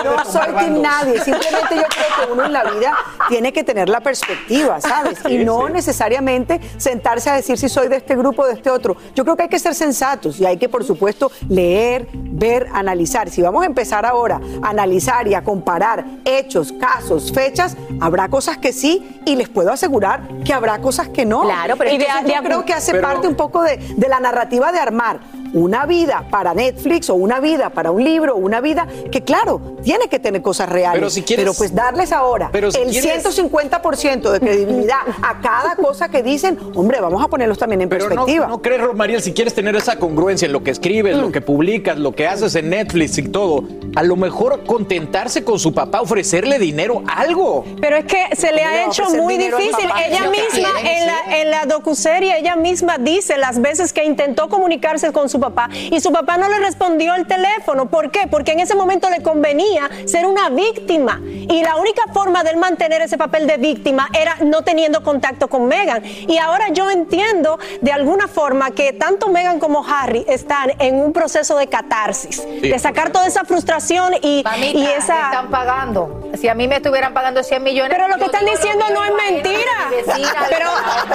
no 0.06 0.24
soy 0.24 0.54
team 0.54 0.80
nadie. 0.80 1.20
Simplemente 1.22 1.76
yo 1.76 1.82
creo 1.82 2.26
que 2.26 2.32
uno 2.32 2.44
en 2.46 2.52
la 2.54 2.64
vida 2.64 2.96
tiene 3.28 3.52
que 3.52 3.62
tener 3.62 3.90
la 3.90 4.00
perspectiva, 4.00 4.80
¿sabes? 4.80 4.95
Y 5.28 5.38
Sí, 5.38 5.44
no 5.44 5.66
sí. 5.66 5.72
necesariamente 5.72 6.60
sentarse 6.76 7.30
a 7.30 7.34
decir 7.34 7.58
si 7.58 7.68
soy 7.68 7.88
de 7.88 7.96
este 7.96 8.16
grupo 8.16 8.42
o 8.42 8.46
de 8.46 8.54
este 8.54 8.70
otro. 8.70 8.96
Yo 9.14 9.24
creo 9.24 9.36
que 9.36 9.44
hay 9.44 9.48
que 9.48 9.58
ser 9.58 9.74
sensatos 9.74 10.38
y 10.40 10.46
hay 10.46 10.56
que, 10.56 10.68
por 10.68 10.84
supuesto, 10.84 11.30
leer, 11.48 12.08
ver, 12.12 12.68
analizar. 12.72 13.30
Si 13.30 13.42
vamos 13.42 13.62
a 13.62 13.66
empezar 13.66 14.04
ahora 14.06 14.40
a 14.62 14.68
analizar 14.70 15.26
y 15.28 15.34
a 15.34 15.42
comparar 15.44 16.04
hechos, 16.24 16.72
casos, 16.72 17.32
fechas, 17.32 17.76
habrá 18.00 18.28
cosas 18.28 18.58
que 18.58 18.72
sí 18.72 19.20
y 19.24 19.36
les 19.36 19.48
puedo 19.48 19.72
asegurar 19.72 20.22
que 20.44 20.52
habrá 20.52 20.78
cosas 20.80 21.08
que 21.08 21.24
no. 21.24 21.42
Claro, 21.42 21.76
pero 21.76 21.90
y 21.90 21.98
de, 21.98 22.04
entonces 22.04 22.34
yo 22.34 22.40
de- 22.42 22.46
creo 22.48 22.64
que 22.64 22.72
hace 22.74 22.92
pero- 22.92 23.06
parte 23.08 23.28
un 23.28 23.34
poco 23.36 23.62
de, 23.62 23.76
de 23.78 24.08
la 24.08 24.20
narrativa 24.20 24.72
de 24.72 24.78
armar 24.78 25.20
una 25.52 25.86
vida 25.86 26.26
para 26.30 26.54
Netflix 26.54 27.10
o 27.10 27.14
una 27.14 27.40
vida 27.40 27.70
para 27.70 27.90
un 27.90 28.02
libro 28.04 28.34
o 28.34 28.38
una 28.38 28.60
vida 28.60 28.86
que 29.10 29.22
claro, 29.22 29.60
tiene 29.82 30.08
que 30.08 30.18
tener 30.18 30.42
cosas 30.42 30.68
reales. 30.68 30.98
Pero 30.98 31.10
si 31.10 31.22
quieres- 31.22 31.44
Pero 31.44 31.54
pues 31.54 31.74
darles 31.74 32.12
ahora 32.12 32.48
Pero 32.52 32.70
si 32.70 32.80
el 32.80 32.90
quieres- 32.90 33.22
150% 33.22 34.30
de 34.32 34.40
credibilidad 34.40 34.98
a 35.22 35.40
cada 35.40 35.76
cosa 35.76 36.08
que 36.08 36.22
dicen, 36.22 36.58
hombre, 36.74 37.00
vamos 37.00 37.22
a 37.24 37.28
ponerlos 37.28 37.58
también 37.58 37.82
en 37.82 37.88
Pero 37.88 38.06
perspectiva. 38.08 38.46
no 38.46 38.60
crees, 38.62 38.80
Romariel, 38.82 39.22
si 39.22 39.32
quieres 39.32 39.54
tener 39.54 39.74
esa 39.76 39.96
congruencia 39.98 40.46
en 40.46 40.52
lo 40.52 40.62
que 40.62 40.70
escribes, 40.70 41.16
lo 41.16 41.30
que 41.32 41.40
publicas, 41.40 41.98
lo 41.98 42.12
que 42.12 42.26
haces 42.26 42.54
en 42.56 42.70
Netflix 42.70 43.18
y 43.18 43.28
todo, 43.28 43.64
a 43.94 44.02
lo 44.02 44.16
mejor 44.16 44.64
contentarse 44.64 45.44
con 45.44 45.58
su 45.58 45.72
papá, 45.72 46.00
ofrecerle 46.00 46.58
dinero, 46.58 47.02
algo. 47.06 47.64
Pero 47.80 47.96
es 47.96 48.04
que 48.04 48.36
se 48.36 48.52
le 48.52 48.58
¿Cómo 48.62 48.70
le 48.72 48.78
va 48.78 48.84
ha 48.84 48.86
hecho 48.88 49.10
muy 49.22 49.36
difícil. 49.38 49.88
papá? 49.88 50.04
Ella 50.06 50.30
misma 50.30 50.68
quieren, 50.80 50.86
en 50.86 51.06
la, 51.06 51.38
en 51.40 51.50
la 51.50 51.64
docuserie, 51.66 52.38
ella 52.38 52.56
misma 52.56 52.98
dice 52.98 53.36
las 53.38 53.60
veces 53.60 53.92
que 53.92 54.04
intentó 54.04 54.48
comunicarse 54.48 55.12
con 55.12 55.28
su 55.28 55.40
papá 55.40 55.45
papá 55.50 55.68
y 55.72 56.00
su 56.00 56.12
papá 56.12 56.36
no 56.36 56.48
le 56.48 56.58
respondió 56.58 57.14
el 57.14 57.26
teléfono. 57.26 57.86
¿Por 57.86 58.10
qué? 58.10 58.26
Porque 58.30 58.52
en 58.52 58.60
ese 58.60 58.74
momento 58.74 59.08
le 59.10 59.22
convenía 59.22 59.88
ser 60.06 60.26
una 60.26 60.48
víctima 60.50 61.20
y 61.24 61.62
la 61.62 61.76
única 61.76 62.02
forma 62.12 62.42
de 62.42 62.50
él 62.50 62.56
mantener 62.56 63.02
ese 63.02 63.18
papel 63.18 63.46
de 63.46 63.56
víctima 63.56 64.08
era 64.12 64.36
no 64.44 64.62
teniendo 64.62 65.02
contacto 65.02 65.48
con 65.48 65.66
Megan. 65.66 66.02
Y 66.04 66.38
ahora 66.38 66.68
yo 66.70 66.90
entiendo 66.90 67.58
de 67.80 67.92
alguna 67.92 68.28
forma 68.28 68.70
que 68.70 68.92
tanto 68.92 69.28
Megan 69.28 69.58
como 69.58 69.84
Harry 69.86 70.24
están 70.28 70.72
en 70.78 70.96
un 70.96 71.12
proceso 71.12 71.56
de 71.56 71.68
catarsis, 71.68 72.46
de 72.60 72.78
sacar 72.78 73.10
toda 73.10 73.26
esa 73.26 73.44
frustración 73.44 74.14
y, 74.22 74.42
Mamita, 74.44 74.78
y 74.78 74.82
me 74.82 74.96
esa... 74.96 75.26
están 75.26 75.50
pagando. 75.50 76.30
Si 76.34 76.48
a 76.48 76.54
mí 76.54 76.68
me 76.68 76.76
estuvieran 76.76 77.14
pagando 77.14 77.42
100 77.42 77.62
millones. 77.62 77.96
Pero 77.96 78.08
lo 78.08 78.16
que 78.16 78.24
están 78.24 78.44
diciendo 78.44 78.84
no 78.92 79.04
es 79.04 79.12
mentira. 79.30 79.72
Pero, 80.48 80.66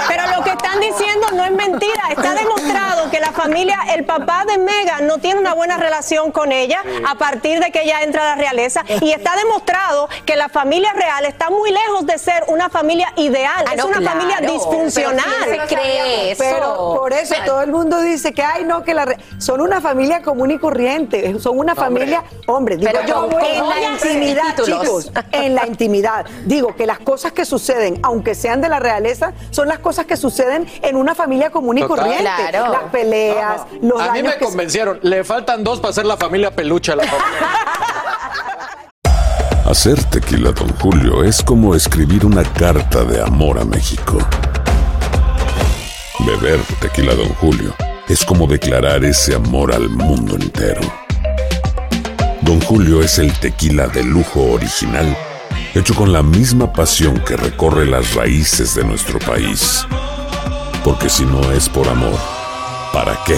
pero 0.08 0.24
lo 0.36 0.44
que 0.44 0.52
están 0.52 0.80
diciendo 0.80 1.28
no 1.34 1.44
es 1.44 1.52
mentira. 1.52 2.04
Está 2.10 2.34
demostrado 2.34 3.10
que 3.10 3.20
la 3.20 3.32
familia, 3.32 3.78
el 3.94 4.04
papá 4.20 4.46
de 4.46 4.58
Megan 4.58 5.08
no 5.08 5.18
tiene 5.20 5.40
una 5.40 5.54
buena 5.54 5.78
relación 5.78 6.32
con 6.32 6.52
ella 6.52 6.84
a 7.08 7.16
partir 7.16 7.60
de 7.60 7.72
que 7.72 7.84
ella 7.84 8.02
entra 8.04 8.24
a 8.34 8.36
la 8.36 8.42
realeza. 8.42 8.84
Y 9.02 9.12
está 9.12 9.36
demostrado 9.36 10.10
que 10.26 10.36
la 10.36 10.50
familia 10.50 10.94
real 10.94 11.26
está 11.26 11.50
muy 11.50 11.72
lejos 11.72 12.06
de 12.06 12.18
ser 12.18 12.44
una 12.48 12.70
familia 12.70 13.12
ideal. 13.18 13.66
Ah, 13.68 13.72
es 13.74 13.78
no, 13.78 13.88
una 13.88 13.98
claro. 14.00 14.20
familia 14.20 14.40
disfuncional. 14.52 15.26
Pero 15.46 15.64
¿quién 15.68 15.70
se 15.70 15.76
cree 15.76 16.32
eso? 16.32 16.44
Pero 16.44 16.96
por 16.98 17.14
eso 17.14 17.36
todo 17.46 17.62
el 17.62 17.72
mundo 17.72 18.02
dice 18.02 18.34
que, 18.34 18.44
ay, 18.44 18.64
no, 18.66 18.84
que 18.84 18.94
la 18.94 19.06
re- 19.06 19.18
son 19.38 19.62
una 19.62 19.82
familia 19.82 20.22
común 20.22 20.52
y 20.52 20.60
corriente, 20.60 21.40
son 21.40 21.58
una 21.60 21.76
familia, 21.76 22.24
hombre, 22.48 22.78
digo 22.78 22.92
Pero 22.92 23.06
yo, 23.08 23.30
con 23.30 23.42
en 23.46 23.68
la 23.70 23.82
intimidad, 23.94 24.56
títulos. 24.56 24.82
chicos, 24.82 25.12
en 25.32 25.56
la 25.56 25.66
intimidad. 25.68 26.26
Digo 26.46 26.76
que 26.76 26.86
las 26.86 27.00
cosas 27.00 27.32
que 27.32 27.46
suceden, 27.46 28.00
aunque 28.04 28.36
sean 28.36 28.62
de 28.62 28.70
la 28.70 28.80
realeza, 28.80 29.34
son 29.52 29.68
las 29.68 29.80
cosas 29.80 30.06
que 30.06 30.18
suceden 30.18 30.68
en 30.82 30.96
una 30.96 31.16
familia 31.16 31.50
común 31.50 31.78
y 31.78 31.82
Total. 31.82 31.98
corriente. 31.98 32.32
Claro. 32.50 32.72
Las 32.72 32.84
peleas, 32.92 33.62
los 33.82 34.01
A 34.02 34.14
mí 34.14 34.24
me 34.24 34.38
convencieron. 34.38 35.00
Le 35.04 35.24
faltan 35.24 35.64
dos 35.64 35.80
para 35.80 35.94
ser 35.94 36.06
la 36.06 36.18
familia 36.18 36.50
peluche 36.52 36.92
a 36.92 36.96
la 36.96 37.04
familia. 37.04 37.50
Hacer 39.66 40.04
tequila, 40.06 40.52
Don 40.52 40.70
Julio, 40.80 41.24
es 41.24 41.42
como 41.44 41.76
escribir 41.76 42.26
una 42.26 42.44
carta 42.44 43.04
de 43.04 43.22
amor 43.22 43.60
a 43.60 43.64
México. 43.64 44.18
Beber 46.26 46.60
tequila, 46.80 47.14
Don 47.14 47.30
Julio, 47.36 47.74
es 48.10 48.26
como 48.26 48.48
declarar 48.48 49.06
ese 49.06 49.36
amor 49.36 49.74
al 49.74 49.88
mundo 49.88 50.36
entero. 50.36 50.82
Don 52.42 52.60
Julio 52.62 53.02
es 53.02 53.20
el 53.20 53.32
tequila 53.40 53.88
de 53.88 54.04
lujo 54.04 54.42
original, 54.52 55.16
hecho 55.76 55.94
con 55.94 56.12
la 56.12 56.24
misma 56.24 56.74
pasión 56.74 57.20
que 57.20 57.38
recorre 57.38 57.86
las 57.86 58.16
raíces 58.16 58.74
de 58.76 58.84
nuestro 58.84 59.20
país. 59.20 59.86
Porque 60.84 61.08
si 61.08 61.24
no 61.24 61.52
es 61.52 61.70
por 61.70 61.88
amor, 61.88 62.20
¿para 62.92 63.18
qué? 63.26 63.38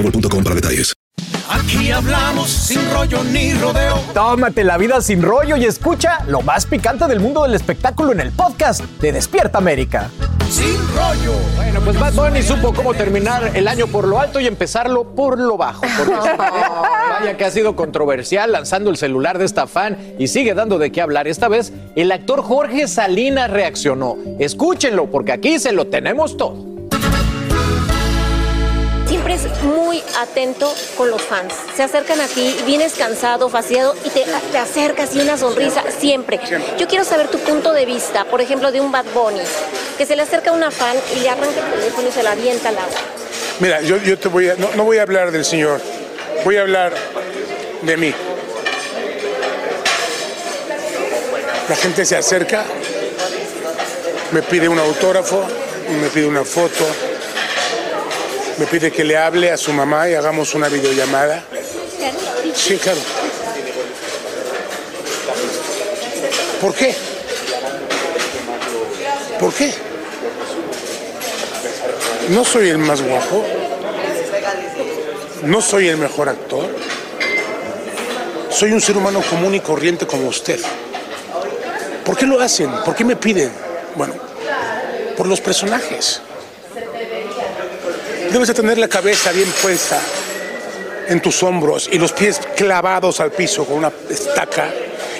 boostmobile.com 0.01 0.43
para 0.43 0.55
detalles. 0.55 0.93
Aquí 1.49 1.91
hablamos 1.91 2.49
sin 2.49 2.79
rollo 2.91 3.23
ni 3.25 3.53
rodeo. 3.53 3.99
Tómate 4.13 4.63
la 4.63 4.77
vida 4.77 5.01
sin 5.01 5.21
rollo 5.21 5.57
y 5.57 5.65
escucha 5.65 6.23
lo 6.27 6.41
más 6.41 6.65
picante 6.65 7.07
del 7.07 7.19
mundo 7.19 7.43
del 7.43 7.53
espectáculo 7.53 8.13
en 8.13 8.21
el 8.21 8.31
podcast 8.31 8.81
de 9.01 9.11
Despierta 9.11 9.57
América. 9.57 10.09
Sin 10.49 10.77
rollo. 10.95 11.33
Bueno, 11.57 11.81
pues 11.81 11.99
Bad 11.99 12.13
Bunny 12.13 12.41
supo 12.41 12.73
cómo 12.73 12.93
terminar 12.93 13.51
el 13.53 13.67
año 13.67 13.87
por 13.87 14.07
lo 14.07 14.19
alto 14.19 14.39
y 14.39 14.47
empezarlo 14.47 15.13
por 15.13 15.37
lo 15.39 15.57
bajo. 15.57 15.81
Porque 15.97 16.21
sí, 16.23 16.29
vaya 16.37 17.37
que 17.37 17.45
ha 17.45 17.51
sido 17.51 17.75
controversial 17.75 18.51
lanzando 18.51 18.89
el 18.89 18.97
celular 18.97 19.37
de 19.37 19.45
esta 19.45 19.67
fan 19.67 19.97
y 20.17 20.27
sigue 20.27 20.53
dando 20.53 20.77
de 20.77 20.91
qué 20.91 21.01
hablar. 21.01 21.27
Esta 21.27 21.49
vez 21.49 21.73
el 21.95 22.11
actor 22.13 22.43
Jorge 22.43 22.87
Salinas 22.87 23.51
reaccionó. 23.51 24.17
Escúchenlo 24.39 25.11
porque 25.11 25.33
aquí 25.33 25.59
se 25.59 25.73
lo 25.73 25.87
tenemos 25.87 26.37
todo. 26.37 26.70
Siempre 29.23 29.35
es 29.35 29.63
muy 29.63 30.01
atento 30.19 30.73
con 30.97 31.11
los 31.11 31.21
fans. 31.21 31.53
Se 31.75 31.83
acercan 31.83 32.19
a 32.21 32.27
ti, 32.27 32.57
vienes 32.65 32.93
cansado, 32.93 33.49
fastidiado 33.49 33.93
y 34.03 34.09
te, 34.09 34.25
te 34.51 34.57
acercas 34.57 35.15
y 35.15 35.19
una 35.19 35.37
sonrisa, 35.37 35.83
siempre. 35.99 36.39
Yo 36.79 36.87
quiero 36.87 37.05
saber 37.05 37.27
tu 37.27 37.37
punto 37.37 37.71
de 37.71 37.85
vista, 37.85 38.25
por 38.25 38.41
ejemplo, 38.41 38.71
de 38.71 38.81
un 38.81 38.91
Bad 38.91 39.05
Bunny, 39.13 39.43
que 39.95 40.07
se 40.07 40.15
le 40.15 40.23
acerca 40.23 40.49
a 40.49 40.53
una 40.53 40.71
fan 40.71 40.97
y 41.15 41.19
le 41.19 41.29
arranca 41.29 41.59
el 41.59 41.71
teléfono 41.71 42.07
y 42.07 42.11
se 42.11 42.23
la 42.23 42.31
avienta 42.31 42.69
al 42.69 42.79
agua. 42.79 42.97
Mira, 43.59 43.81
yo, 43.81 43.97
yo 43.97 44.17
te 44.17 44.27
voy 44.27 44.49
a, 44.49 44.55
no, 44.55 44.69
no 44.75 44.85
voy 44.85 44.97
a 44.97 45.03
hablar 45.03 45.29
del 45.29 45.45
Señor, 45.45 45.79
voy 46.43 46.57
a 46.57 46.61
hablar 46.61 46.91
de 47.83 47.97
mí. 47.97 48.15
La 51.69 51.75
gente 51.75 52.05
se 52.05 52.15
acerca, 52.15 52.65
me 54.31 54.41
pide 54.41 54.67
un 54.67 54.79
autógrafo, 54.79 55.45
me 56.01 56.07
pide 56.07 56.25
una 56.25 56.43
foto, 56.43 56.87
me 58.57 58.65
pide 58.67 58.91
que 58.91 59.03
le 59.03 59.17
hable 59.17 59.51
a 59.51 59.57
su 59.57 59.73
mamá 59.73 60.09
y 60.09 60.15
hagamos 60.15 60.53
una 60.53 60.67
videollamada. 60.69 61.43
Sí, 62.53 62.77
claro. 62.77 62.99
¿Por 66.61 66.73
qué? 66.75 66.95
¿Por 69.39 69.53
qué? 69.53 69.73
No 72.29 72.45
soy 72.45 72.69
el 72.69 72.77
más 72.77 73.01
guapo. 73.01 73.43
No 75.43 75.61
soy 75.61 75.87
el 75.87 75.97
mejor 75.97 76.29
actor. 76.29 76.67
Soy 78.51 78.71
un 78.73 78.81
ser 78.81 78.97
humano 78.97 79.21
común 79.27 79.55
y 79.55 79.59
corriente 79.59 80.05
como 80.05 80.27
usted. 80.27 80.59
¿Por 82.05 82.17
qué 82.17 82.25
lo 82.25 82.39
hacen? 82.39 82.69
¿Por 82.85 82.95
qué 82.95 83.03
me 83.03 83.15
piden? 83.15 83.51
Bueno, 83.95 84.13
por 85.17 85.25
los 85.27 85.41
personajes. 85.41 86.21
Debes 88.31 88.47
de 88.47 88.53
tener 88.53 88.77
la 88.77 88.87
cabeza 88.87 89.33
bien 89.33 89.49
puesta 89.61 89.99
en 91.09 91.21
tus 91.21 91.43
hombros 91.43 91.89
y 91.91 91.99
los 91.99 92.13
pies 92.13 92.39
clavados 92.55 93.19
al 93.19 93.29
piso 93.31 93.65
con 93.65 93.79
una 93.79 93.91
estaca 94.09 94.69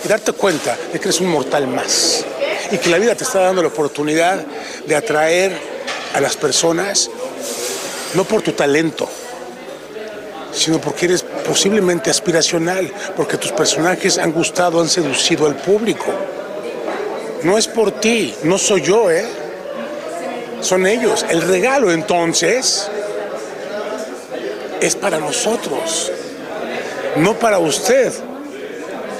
y 0.03 0.07
darte 0.07 0.31
cuenta 0.31 0.77
de 0.93 0.97
que 0.97 1.09
eres 1.09 1.19
un 1.19 1.27
mortal 1.27 1.67
más 1.67 2.23
y 2.71 2.77
que 2.77 2.89
la 2.89 2.97
vida 2.97 3.13
te 3.13 3.25
está 3.25 3.39
dando 3.39 3.61
la 3.61 3.67
oportunidad 3.67 4.41
de 4.87 4.95
atraer 4.95 5.51
a 6.13 6.21
las 6.21 6.37
personas 6.37 7.09
no 8.13 8.23
por 8.23 8.43
tu 8.43 8.53
talento, 8.53 9.09
sino 10.53 10.79
porque 10.79 11.07
eres 11.07 11.23
posiblemente 11.23 12.09
aspiracional, 12.09 12.93
porque 13.17 13.35
tus 13.35 13.51
personajes 13.51 14.17
han 14.19 14.31
gustado, 14.31 14.79
han 14.79 14.87
seducido 14.87 15.47
al 15.47 15.57
público. 15.57 16.13
No 17.43 17.57
es 17.57 17.67
por 17.67 17.91
ti, 17.91 18.33
no 18.43 18.57
soy 18.57 18.83
yo, 18.83 19.11
¿eh? 19.11 19.25
Son 20.61 20.87
ellos. 20.87 21.25
El 21.27 21.41
regalo 21.41 21.91
entonces 21.91 22.89
es 24.81 24.95
para 24.95 25.17
nosotros, 25.19 26.11
no 27.17 27.35
para 27.35 27.59
usted 27.59 28.11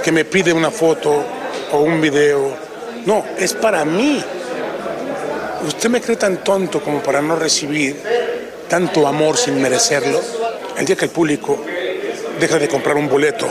que 0.03 0.11
me 0.11 0.25
pide 0.25 0.51
una 0.51 0.71
foto 0.71 1.23
o 1.71 1.77
un 1.79 2.01
video. 2.01 2.53
No, 3.05 3.23
es 3.37 3.53
para 3.53 3.85
mí. 3.85 4.23
¿Usted 5.67 5.89
me 5.89 6.01
cree 6.01 6.17
tan 6.17 6.37
tonto 6.43 6.81
como 6.81 7.01
para 7.03 7.21
no 7.21 7.35
recibir 7.35 8.01
tanto 8.67 9.07
amor 9.07 9.37
sin 9.37 9.61
merecerlo? 9.61 10.19
El 10.77 10.85
día 10.85 10.95
que 10.95 11.05
el 11.05 11.11
público 11.11 11.63
deja 12.39 12.57
de 12.57 12.67
comprar 12.67 12.95
un 12.97 13.07
boleto 13.07 13.47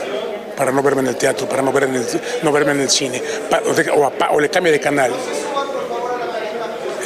para 0.56 0.72
no 0.72 0.82
verme 0.82 1.02
en 1.02 1.06
el 1.08 1.16
teatro, 1.16 1.48
para 1.48 1.62
no, 1.62 1.70
en 1.78 1.94
el- 1.94 2.06
no 2.42 2.50
verme 2.52 2.72
en 2.72 2.80
el 2.80 2.90
cine, 2.90 3.22
pa- 3.48 3.62
o, 3.94 4.12
o 4.34 4.40
le 4.40 4.50
cambia 4.50 4.72
de 4.72 4.80
canal, 4.80 5.12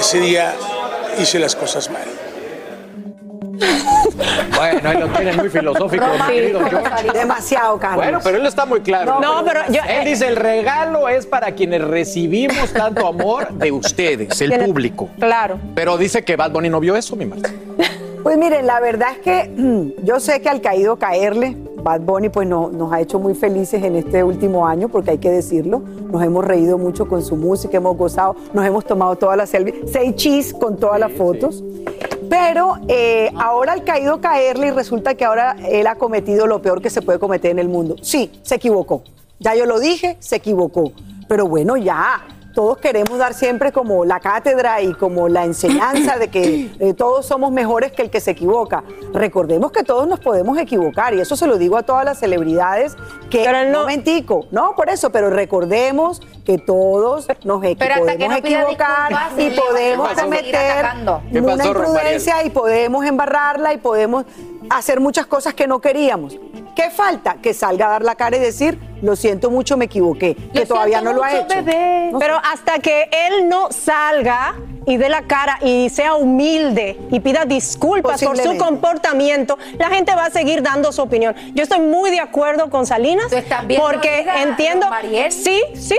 ese 0.00 0.18
día 0.18 0.54
hice 1.20 1.38
las 1.38 1.54
cosas 1.54 1.88
mal. 1.90 2.02
Bueno, 4.72 4.88
ahí 4.88 4.98
lo 4.98 5.08
tienen 5.08 5.36
muy 5.36 5.48
filosófico, 5.48 6.04
mi 6.28 6.34
querido 6.34 6.60
George. 6.68 7.12
Demasiado, 7.12 7.78
Carlos. 7.78 8.04
Bueno, 8.04 8.18
pero 8.22 8.36
él 8.38 8.46
está 8.46 8.64
muy 8.66 8.80
claro. 8.80 9.20
No, 9.20 9.44
pero 9.44 9.60
yo- 9.70 9.80
Él 9.88 10.04
dice, 10.04 10.28
el 10.28 10.36
regalo 10.36 11.08
es 11.08 11.26
para 11.26 11.52
quienes 11.52 11.82
recibimos 11.82 12.72
tanto 12.72 13.06
amor 13.06 13.52
de 13.52 13.72
ustedes, 13.72 14.40
el 14.40 14.58
público. 14.64 15.08
Claro. 15.18 15.58
Pero 15.74 15.96
dice 15.98 16.24
que 16.24 16.36
Bad 16.36 16.52
Bunny 16.52 16.70
no 16.70 16.80
vio 16.80 16.96
eso, 16.96 17.16
mi 17.16 17.26
Marta. 17.26 17.50
Pues 18.22 18.38
miren, 18.38 18.66
la 18.66 18.80
verdad 18.80 19.08
es 19.12 19.18
que 19.18 19.50
mm, 19.54 20.04
yo 20.04 20.18
sé 20.18 20.40
que 20.40 20.48
al 20.48 20.62
caído 20.62 20.96
caerle, 20.96 21.54
Bad 21.82 22.00
Bunny 22.00 22.30
pues 22.30 22.48
no- 22.48 22.70
nos 22.70 22.90
ha 22.90 23.00
hecho 23.00 23.18
muy 23.18 23.34
felices 23.34 23.82
en 23.84 23.96
este 23.96 24.24
último 24.24 24.66
año, 24.66 24.88
porque 24.88 25.10
hay 25.10 25.18
que 25.18 25.30
decirlo. 25.30 25.80
Nos 26.10 26.22
hemos 26.22 26.42
reído 26.42 26.78
mucho 26.78 27.06
con 27.06 27.22
su 27.22 27.36
música, 27.36 27.76
hemos 27.76 27.96
gozado, 27.98 28.34
nos 28.54 28.64
hemos 28.64 28.86
tomado 28.86 29.16
todas 29.16 29.36
las 29.36 29.50
selfies, 29.50 29.90
seis 29.92 30.14
chis 30.16 30.54
con 30.54 30.78
todas 30.78 30.98
las 30.98 31.12
fotos. 31.12 31.62
Pero 32.28 32.78
eh, 32.88 33.30
ahora 33.36 33.72
al 33.72 33.84
caído 33.84 34.20
caerle 34.20 34.68
y 34.68 34.70
resulta 34.70 35.14
que 35.14 35.24
ahora 35.24 35.56
él 35.68 35.86
ha 35.86 35.96
cometido 35.96 36.46
lo 36.46 36.62
peor 36.62 36.80
que 36.80 36.90
se 36.90 37.02
puede 37.02 37.18
cometer 37.18 37.50
en 37.50 37.58
el 37.58 37.68
mundo. 37.68 37.96
Sí, 38.02 38.30
se 38.42 38.56
equivocó. 38.56 39.02
Ya 39.38 39.54
yo 39.54 39.66
lo 39.66 39.80
dije, 39.80 40.16
se 40.20 40.36
equivocó. 40.36 40.92
Pero 41.28 41.46
bueno, 41.46 41.76
ya. 41.76 42.22
Todos 42.54 42.78
queremos 42.78 43.18
dar 43.18 43.34
siempre 43.34 43.72
como 43.72 44.04
la 44.04 44.20
cátedra 44.20 44.80
y 44.80 44.94
como 44.94 45.28
la 45.28 45.44
enseñanza 45.44 46.18
de 46.18 46.28
que 46.28 46.70
eh, 46.78 46.94
todos 46.94 47.26
somos 47.26 47.50
mejores 47.50 47.92
que 47.92 48.02
el 48.02 48.10
que 48.10 48.20
se 48.20 48.30
equivoca. 48.30 48.84
Recordemos 49.12 49.72
que 49.72 49.82
todos 49.82 50.06
nos 50.06 50.20
podemos 50.20 50.56
equivocar 50.58 51.14
y 51.14 51.20
eso 51.20 51.36
se 51.36 51.46
lo 51.46 51.58
digo 51.58 51.76
a 51.76 51.82
todas 51.82 52.04
las 52.04 52.18
celebridades 52.18 52.96
que 53.28 53.44
no 53.70 53.80
momentico, 53.80 54.46
no 54.52 54.74
por 54.76 54.88
eso, 54.88 55.10
pero 55.10 55.30
recordemos 55.30 56.20
que 56.44 56.58
todos 56.58 57.26
nos 57.44 57.60
Pero 57.60 57.94
podemos 57.98 58.28
no 58.28 58.36
equivocar 58.36 59.12
y 59.36 59.50
podemos 59.50 60.12
cometer 60.12 60.56
atacando. 60.56 61.22
¿Qué 61.32 61.40
una 61.40 61.66
imprudencia 61.66 62.44
y 62.44 62.50
podemos 62.50 63.04
embarrarla 63.04 63.72
y 63.72 63.78
podemos 63.78 64.24
hacer 64.70 65.00
muchas 65.00 65.26
cosas 65.26 65.54
que 65.54 65.66
no 65.66 65.80
queríamos. 65.80 66.38
¿Qué 66.74 66.90
falta? 66.90 67.36
Que 67.42 67.54
salga 67.54 67.86
a 67.86 67.90
dar 67.90 68.02
la 68.02 68.14
cara 68.14 68.36
y 68.36 68.40
decir, 68.40 68.78
lo 69.04 69.16
siento 69.16 69.50
mucho, 69.50 69.76
me 69.76 69.84
equivoqué, 69.84 70.34
que 70.52 70.66
todavía 70.66 71.00
no 71.00 71.12
lo 71.12 71.22
ha 71.22 71.32
hecho. 71.32 71.62
No 72.10 72.18
Pero 72.18 72.40
hasta 72.42 72.78
que 72.78 73.08
él 73.12 73.48
no 73.48 73.70
salga 73.70 74.54
y 74.86 74.96
dé 74.96 75.08
la 75.08 75.22
cara 75.22 75.58
y 75.62 75.88
sea 75.90 76.14
humilde 76.14 76.98
y 77.10 77.20
pida 77.20 77.44
disculpas 77.44 78.22
por 78.22 78.36
su 78.36 78.56
comportamiento, 78.56 79.58
la 79.78 79.88
gente 79.88 80.14
va 80.14 80.26
a 80.26 80.30
seguir 80.30 80.62
dando 80.62 80.92
su 80.92 81.02
opinión. 81.02 81.34
Yo 81.54 81.62
estoy 81.62 81.80
muy 81.80 82.10
de 82.10 82.20
acuerdo 82.20 82.70
con 82.70 82.86
Salinas 82.86 83.26
porque 83.78 84.26
entiendo. 84.42 84.88
Mariel. 84.88 85.32
Sí, 85.32 85.60
sí. 85.74 85.96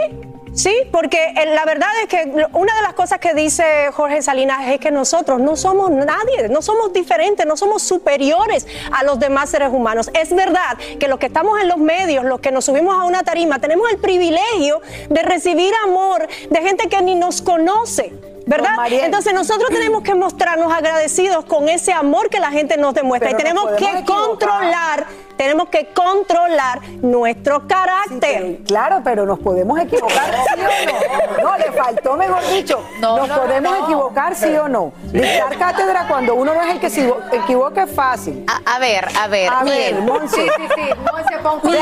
Sí, 0.55 0.73
porque 0.89 1.33
eh, 1.35 1.53
la 1.53 1.65
verdad 1.65 1.89
es 2.01 2.07
que 2.07 2.47
una 2.53 2.73
de 2.75 2.81
las 2.81 2.93
cosas 2.93 3.19
que 3.19 3.33
dice 3.33 3.91
Jorge 3.91 4.21
Salinas 4.21 4.67
es 4.69 4.79
que 4.79 4.89
nosotros 4.89 5.41
no 5.41 5.57
somos 5.57 5.91
nadie, 5.91 6.47
no 6.49 6.61
somos 6.61 6.93
diferentes, 6.93 7.45
no 7.45 7.57
somos 7.57 7.83
superiores 7.83 8.65
a 8.91 9.03
los 9.03 9.19
demás 9.19 9.49
seres 9.49 9.69
humanos. 9.71 10.09
Es 10.13 10.33
verdad 10.33 10.77
que 10.97 11.09
los 11.09 11.19
que 11.19 11.25
estamos 11.25 11.59
en 11.59 11.67
los 11.67 11.77
medios, 11.77 12.23
los 12.23 12.39
que 12.39 12.51
nos 12.51 12.63
subimos 12.65 12.97
a 12.97 13.03
una 13.03 13.23
tarima, 13.23 13.59
tenemos 13.59 13.91
el 13.91 13.97
privilegio 13.97 14.81
de 15.09 15.21
recibir 15.23 15.73
amor 15.83 16.25
de 16.49 16.61
gente 16.61 16.87
que 16.87 17.01
ni 17.01 17.15
nos 17.15 17.41
conoce. 17.41 18.13
¿Verdad? 18.47 18.75
Entonces 18.91 19.33
nosotros 19.33 19.69
tenemos 19.71 20.03
que 20.03 20.13
mostrarnos 20.13 20.71
agradecidos 20.71 21.45
con 21.45 21.67
ese 21.67 21.91
amor 21.93 22.29
que 22.29 22.39
la 22.39 22.51
gente 22.51 22.77
nos 22.77 22.93
demuestra 22.93 23.31
Pero 23.31 23.39
y 23.39 23.43
tenemos 23.43 23.71
que 23.71 23.85
equivocar. 23.85 24.05
controlar, 24.05 25.07
tenemos 25.37 25.69
que 25.69 25.87
controlar 25.93 26.81
nuestro 27.01 27.67
carácter. 27.67 28.59
Claro, 28.65 29.01
pero 29.03 29.25
nos 29.25 29.39
podemos 29.39 29.79
equivocar, 29.79 30.33
¿sí 30.55 30.61
o 30.61 31.43
no? 31.43 31.49
No, 31.51 31.57
le 31.57 31.71
faltó, 31.71 32.15
mejor 32.17 32.47
dicho. 32.47 32.83
No, 32.99 33.17
nos 33.17 33.27
no, 33.27 33.35
podemos 33.41 33.71
no. 33.79 33.85
equivocar, 33.85 34.35
sí 34.35 34.55
o 34.55 34.67
no. 34.67 34.93
Dictar 35.11 35.57
cátedra 35.57 36.07
cuando 36.07 36.35
uno 36.35 36.53
no 36.53 36.61
es 36.61 36.71
el 36.73 36.79
que 36.79 36.89
se 36.89 37.11
equivoca 37.33 37.83
es 37.83 37.91
fácil. 37.91 38.45
A, 38.47 38.75
a 38.75 38.79
ver, 38.79 39.07
a 39.17 39.27
ver, 39.27 39.49
A 39.49 39.63
ver, 39.63 39.93
miren. 39.93 40.05
Monse. 40.05 40.35
Sí, 40.35 40.49
sí, 40.57 40.63
sí. 40.75 40.81
Monse, 40.99 41.37
pon 41.43 41.59
una, 41.63 41.79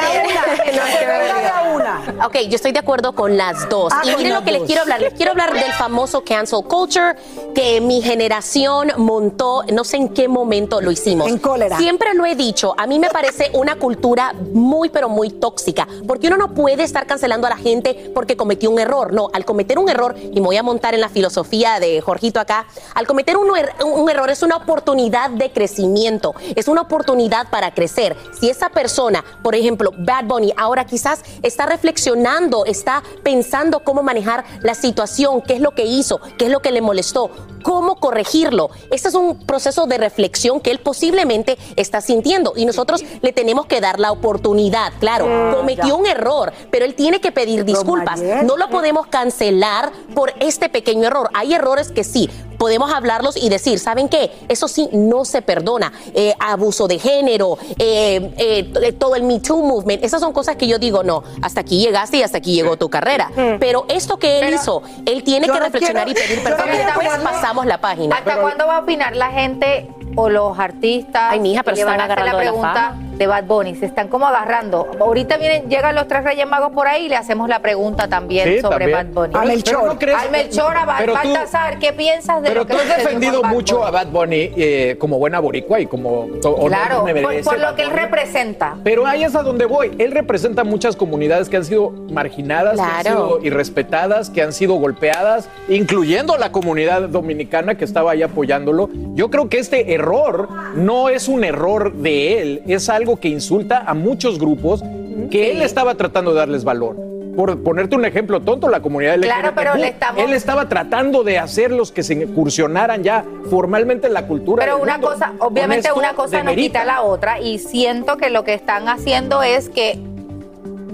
una. 1.74 2.26
Ok, 2.28 2.38
yo 2.50 2.56
estoy 2.56 2.72
de 2.72 2.80
acuerdo 2.80 3.14
con 3.14 3.38
las 3.38 3.68
dos. 3.70 3.92
Ah, 3.94 4.02
y 4.04 4.16
miren 4.16 4.34
lo 4.34 4.44
que 4.44 4.52
les 4.52 4.62
dos. 4.62 4.68
quiero 4.68 4.82
hablar. 4.84 5.02
Les 5.02 5.14
quiero 5.14 5.32
hablar 5.32 5.54
del 5.54 5.72
famoso 5.74 6.24
cancel 6.24 6.64
culture 6.66 7.16
que 7.56 7.82
mi 7.82 8.02
generación 8.02 8.92
montó, 8.98 9.64
no 9.72 9.84
sé 9.84 9.98
en 9.98 10.10
qué 10.10 10.28
momento 10.28 10.82
lo 10.82 10.92
hicimos. 10.92 11.28
En 11.28 11.38
cólera. 11.38 11.78
Siempre 11.78 12.14
lo 12.14 12.26
he 12.26 12.36
dicho, 12.36 12.74
a 12.78 12.88
mí 12.88 13.00
me 13.00 13.10
parece 13.10 13.43
una 13.54 13.76
cultura 13.76 14.34
muy, 14.54 14.90
pero 14.90 15.10
muy 15.10 15.30
tóxica, 15.30 15.88
porque 16.08 16.28
uno 16.28 16.38
no 16.38 16.54
puede 16.54 16.84
estar 16.84 17.06
cancelando 17.06 17.48
a 17.48 17.52
la 17.52 17.58
gente 17.58 18.12
porque 18.14 18.38
cometió 18.38 18.70
un 18.70 18.80
error. 18.80 19.14
No, 19.14 19.30
al 19.34 19.46
cometer 19.46 19.78
un 19.78 19.90
error, 19.90 20.16
y 20.18 20.40
me 20.40 20.48
voy 20.48 20.58
a 20.58 20.64
montar 20.64 20.94
en 20.94 21.02
la 21.02 21.10
filosofía 21.10 21.80
de 21.80 22.00
Jorgito 22.02 22.40
acá, 22.40 22.66
al 22.96 23.06
cometer 23.06 23.38
un, 23.38 23.50
er- 23.50 23.84
un 23.84 24.10
error 24.10 24.30
es 24.30 24.44
una 24.44 24.58
oportunidad 24.58 25.30
de 25.30 25.52
crecimiento, 25.52 26.34
es 26.56 26.68
una 26.68 26.82
oportunidad 26.82 27.50
para 27.50 27.74
crecer. 27.74 28.16
Si 28.40 28.50
esa 28.50 28.70
persona, 28.70 29.24
por 29.44 29.56
ejemplo, 29.56 29.92
Bad 29.98 30.26
Bunny, 30.26 30.54
ahora 30.58 30.86
quizás 30.86 31.22
está 31.42 31.66
reflexionando, 31.66 32.66
está 32.66 33.04
pensando 33.24 33.82
cómo 33.82 34.04
manejar 34.04 34.46
la 34.62 34.76
situación, 34.76 35.42
qué 35.42 35.56
es 35.56 35.60
lo 35.60 35.72
que 35.72 35.86
hizo, 35.86 36.20
qué 36.38 36.46
es 36.46 36.52
lo 36.52 36.62
que 36.62 36.72
le 36.72 36.82
molestó, 36.82 37.30
cómo 37.64 37.96
corregirlo. 37.96 38.70
Este 38.92 39.10
es 39.10 39.16
un 39.16 39.46
proceso 39.46 39.86
de 39.86 39.98
reflexión 39.98 40.60
que 40.60 40.72
él 40.72 40.80
posiblemente 40.80 41.58
está 41.76 42.02
sintiendo 42.02 42.54
y 42.56 42.66
nosotros 42.66 43.04
le 43.22 43.33
tenemos 43.34 43.66
que 43.66 43.82
dar 43.82 44.00
la 44.00 44.12
oportunidad. 44.12 44.94
Claro, 45.00 45.26
Mm, 45.28 45.56
cometió 45.56 45.88
ya. 45.88 45.94
un 45.96 46.06
error, 46.06 46.54
pero 46.72 46.86
él 46.86 46.96
tiene 46.96 47.20
que 47.20 47.32
pedir 47.32 47.66
disculpas. 47.66 48.22
No 48.44 48.58
lo 48.58 48.70
podemos 48.70 49.08
cancelar 49.08 49.92
por 50.16 50.34
este 50.40 50.70
pequeño 50.70 51.08
error. 51.08 51.30
Hay 51.34 51.54
errores 51.54 51.92
que 51.92 52.04
sí. 52.04 52.30
Podemos 52.64 52.94
hablarlos 52.94 53.36
y 53.36 53.50
decir, 53.50 53.78
¿saben 53.78 54.08
qué? 54.08 54.32
Eso 54.48 54.70
sí 54.70 54.88
no 54.94 55.26
se 55.26 55.42
perdona. 55.42 55.92
Eh, 56.14 56.34
abuso 56.40 56.88
de 56.88 56.98
género, 56.98 57.58
eh, 57.78 58.34
eh, 58.38 58.94
todo 58.94 59.18
el 59.18 59.24
Me 59.24 59.42
Too 59.42 59.62
movement, 59.62 60.02
esas 60.02 60.22
son 60.22 60.32
cosas 60.32 60.56
que 60.56 60.66
yo 60.66 60.80
digo, 60.80 61.04
no, 61.04 61.24
hasta 61.42 61.60
aquí 61.60 61.80
llegaste 61.80 62.18
y 62.18 62.24
hasta 62.24 62.38
aquí 62.38 62.54
llegó 62.56 62.78
tu 62.78 62.90
carrera. 62.90 63.30
Pero 63.60 63.86
esto 63.90 64.18
que 64.18 64.40
él 64.40 64.46
Pero 64.46 64.56
hizo, 64.56 64.82
él 65.06 65.24
tiene 65.24 65.48
que 65.48 65.52
no 65.54 65.60
reflexionar 65.60 66.06
quiero- 66.06 66.20
y 66.22 66.24
pedir 66.24 66.42
yo 66.42 66.50
no 66.50 66.56
perdón. 66.56 66.74
y 66.74 66.78
después 66.86 67.08
pasamos 67.22 67.66
la 67.66 67.78
página. 67.82 68.16
¿Hasta 68.16 68.38
cuándo 68.38 68.66
va 68.66 68.78
a 68.78 68.80
opinar 68.80 69.14
la 69.18 69.30
gente 69.32 69.90
o 70.16 70.30
los 70.30 70.58
artistas? 70.58 71.24
Ay, 71.32 71.42
mija, 71.42 71.64
pero 71.64 71.76
que 71.76 71.82
se 71.82 71.86
le 71.86 71.92
están 71.92 71.98
van 72.08 72.10
a 72.10 72.14
hacer 72.14 72.24
agarrando 72.24 72.40
de 72.40 72.46
la 72.46 72.52
la 72.52 72.74
pregunta 72.74 72.90
fama. 72.96 73.18
de 73.18 73.28
Bad 73.28 73.44
Bunny. 73.44 73.76
Se 73.76 73.86
están 73.88 74.08
como 74.08 74.26
agarrando. 74.28 74.88
Ahorita 75.02 75.36
vienen, 75.38 75.70
llegan 75.70 75.96
los 75.96 76.08
tres 76.08 76.24
Reyes 76.24 76.48
Magos 76.48 76.72
por 76.72 76.88
ahí 76.88 77.06
y 77.06 77.10
le 77.10 77.18
hacemos 77.18 77.50
la 77.50 77.60
pregunta 77.60 78.08
también 78.08 78.48
Sí, 78.56 78.62
sobre 78.62 78.86
también. 78.92 79.14
Bad 79.14 79.14
Bunny. 79.14 79.36
A 79.36 79.40
Pero- 79.42 79.48
Melchor. 79.54 79.98
Al 80.16 80.32
Melchor, 80.32 80.78
a 80.78 80.86
Baltasar, 80.86 81.80
¿qué 81.80 81.92
piensas 81.94 82.42
de 82.42 82.53
Pero 82.54 82.66
tú 82.66 82.78
has 82.78 82.98
defendido 82.98 83.44
mucho 83.44 83.78
Bunny? 83.78 83.88
a 83.88 83.92
Bad 83.92 84.08
Bunny 84.08 84.52
eh, 84.56 84.96
como 85.00 85.18
buena 85.18 85.40
boricua 85.40 85.80
y 85.80 85.88
como... 85.88 86.28
no 86.44 86.56
Claro, 86.56 87.04
me 87.04 87.22
por, 87.22 87.42
por 87.44 87.60
lo 87.60 87.76
que 87.76 87.84
él 87.84 87.92
representa. 87.92 88.78
Pero 88.84 89.06
ahí 89.06 89.24
es 89.24 89.36
a 89.36 89.44
donde 89.44 89.66
voy. 89.66 89.92
Él 89.98 90.12
representa 90.12 90.64
muchas 90.64 90.96
comunidades 90.96 91.50
que 91.50 91.58
han 91.58 91.66
sido 91.66 91.92
marginadas, 92.12 92.76
que 92.76 92.82
han 92.82 93.04
sido 93.04 93.40
irrespetadas, 93.44 94.30
que 94.30 94.42
han 94.42 94.54
sido 94.54 94.76
golpeadas, 94.76 95.50
incluyendo 95.68 96.38
la 96.38 96.52
comunidad 96.52 97.10
dominicana 97.10 97.76
que 97.76 97.86
estaba 97.86 98.12
ahí 98.12 98.22
apoyándolo. 98.22 98.90
Yo 99.16 99.30
creo 99.30 99.50
que 99.50 99.60
este 99.60 99.94
error 99.94 100.50
no 100.76 101.10
es 101.10 101.28
un 101.28 101.44
error 101.44 101.94
de 101.94 102.42
él, 102.42 102.64
es 102.68 102.90
algo 102.90 103.20
que 103.20 103.30
insulta 103.30 103.84
a 103.86 103.94
muchos 103.94 104.40
grupos 104.40 104.84
que 105.30 105.52
él 105.52 105.62
estaba 105.62 105.96
tratando 105.96 106.32
de 106.34 106.40
darles 106.40 106.64
valor. 106.64 107.13
Por 107.36 107.64
ponerte 107.64 107.96
un 107.96 108.06
ejemplo 108.06 108.40
tonto, 108.42 108.70
la 108.70 108.82
comunidad 108.82 109.16
Claro, 109.20 109.48
LGBTQ, 109.50 109.56
pero 109.56 109.76
le 109.76 109.88
estamos- 109.88 110.22
él 110.24 110.34
estaba 110.34 110.70
tratando 110.70 111.24
de 111.24 111.40
hacerlos 111.40 111.92
que 111.92 112.04
se 112.04 112.14
incursionaran 112.14 113.04
ya 113.04 113.26
formalmente 113.50 114.08
en 114.08 114.14
la 114.14 114.28
cultura. 114.28 114.64
Pero 114.64 114.78
una 114.78 114.94
mundo. 114.94 115.08
cosa, 115.12 115.34
obviamente 115.40 115.92
una 115.92 116.14
cosa 116.14 116.38
no 116.44 116.52
demerita. 116.52 116.80
quita 116.82 116.86
la 116.86 117.02
otra 117.02 117.40
y 117.40 117.58
siento 117.60 118.18
que 118.18 118.30
lo 118.30 118.44
que 118.44 118.54
están 118.54 118.88
haciendo 118.88 119.42
es 119.44 119.70
que 119.70 120.00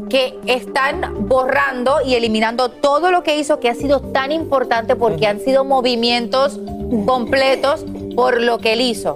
que 0.10 0.34
están 0.47 1.28
borrando 1.28 1.97
y 2.04 2.15
eliminando 2.15 2.69
todo 2.69 3.12
lo 3.12 3.21
que 3.21 3.38
hizo 3.38 3.60
que 3.60 3.69
ha 3.69 3.75
sido 3.75 3.99
tan 3.99 4.32
importante 4.32 4.95
porque 4.95 5.28
han 5.28 5.39
sido 5.39 5.63
movimientos 5.65 6.60
completos 7.06 7.86
por 8.15 8.41
lo 8.41 8.58
que 8.60 8.73
él 8.73 8.82
hizo. 8.82 9.15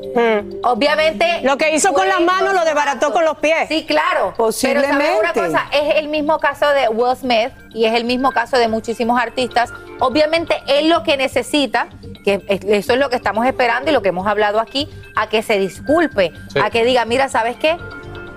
Obviamente 0.64 1.42
Lo 1.44 1.58
que 1.58 1.74
hizo 1.76 1.94
con 1.94 2.08
las 2.08 2.22
manos 2.22 2.54
lo 2.54 2.64
desbarató 2.66 3.12
con 3.12 3.26
los 3.26 3.38
pies. 3.38 3.68
Sí, 3.68 3.86
claro. 3.86 4.34
Posiblemente. 4.38 4.96
Pero 4.98 5.04
¿sabes 5.04 5.20
una 5.20 5.34
cosa? 5.34 5.66
Es 5.72 5.96
el 5.98 6.08
mismo 6.08 6.40
caso 6.40 6.68
de 6.70 6.88
Will 6.90 7.16
Smith 7.18 7.52
y 7.74 7.86
es 7.86 7.94
el 7.94 8.06
mismo 8.06 8.32
caso 8.32 8.58
de 8.58 8.68
muchísimos 8.68 9.20
artistas. 9.20 9.72
Obviamente 10.00 10.56
él 10.68 10.90
lo 10.90 11.04
que 11.04 11.18
necesita, 11.18 11.88
que 12.24 12.42
es- 12.48 12.64
eso 12.64 12.94
es 12.94 13.00
lo 13.00 13.10
que 13.10 13.16
estamos 13.16 13.46
esperando 13.46 13.90
y 13.90 13.94
lo 13.94 14.02
que 14.02 14.10
hemos 14.10 14.28
hablado 14.28 14.60
aquí, 14.60 14.90
a 15.16 15.28
que 15.28 15.42
se 15.44 15.60
disculpe, 15.60 16.32
Sí. 16.52 16.60
a 16.64 16.70
que 16.70 16.84
diga, 16.86 17.06
mira, 17.06 17.28
¿sabes 17.30 17.56
qué? 17.58 17.78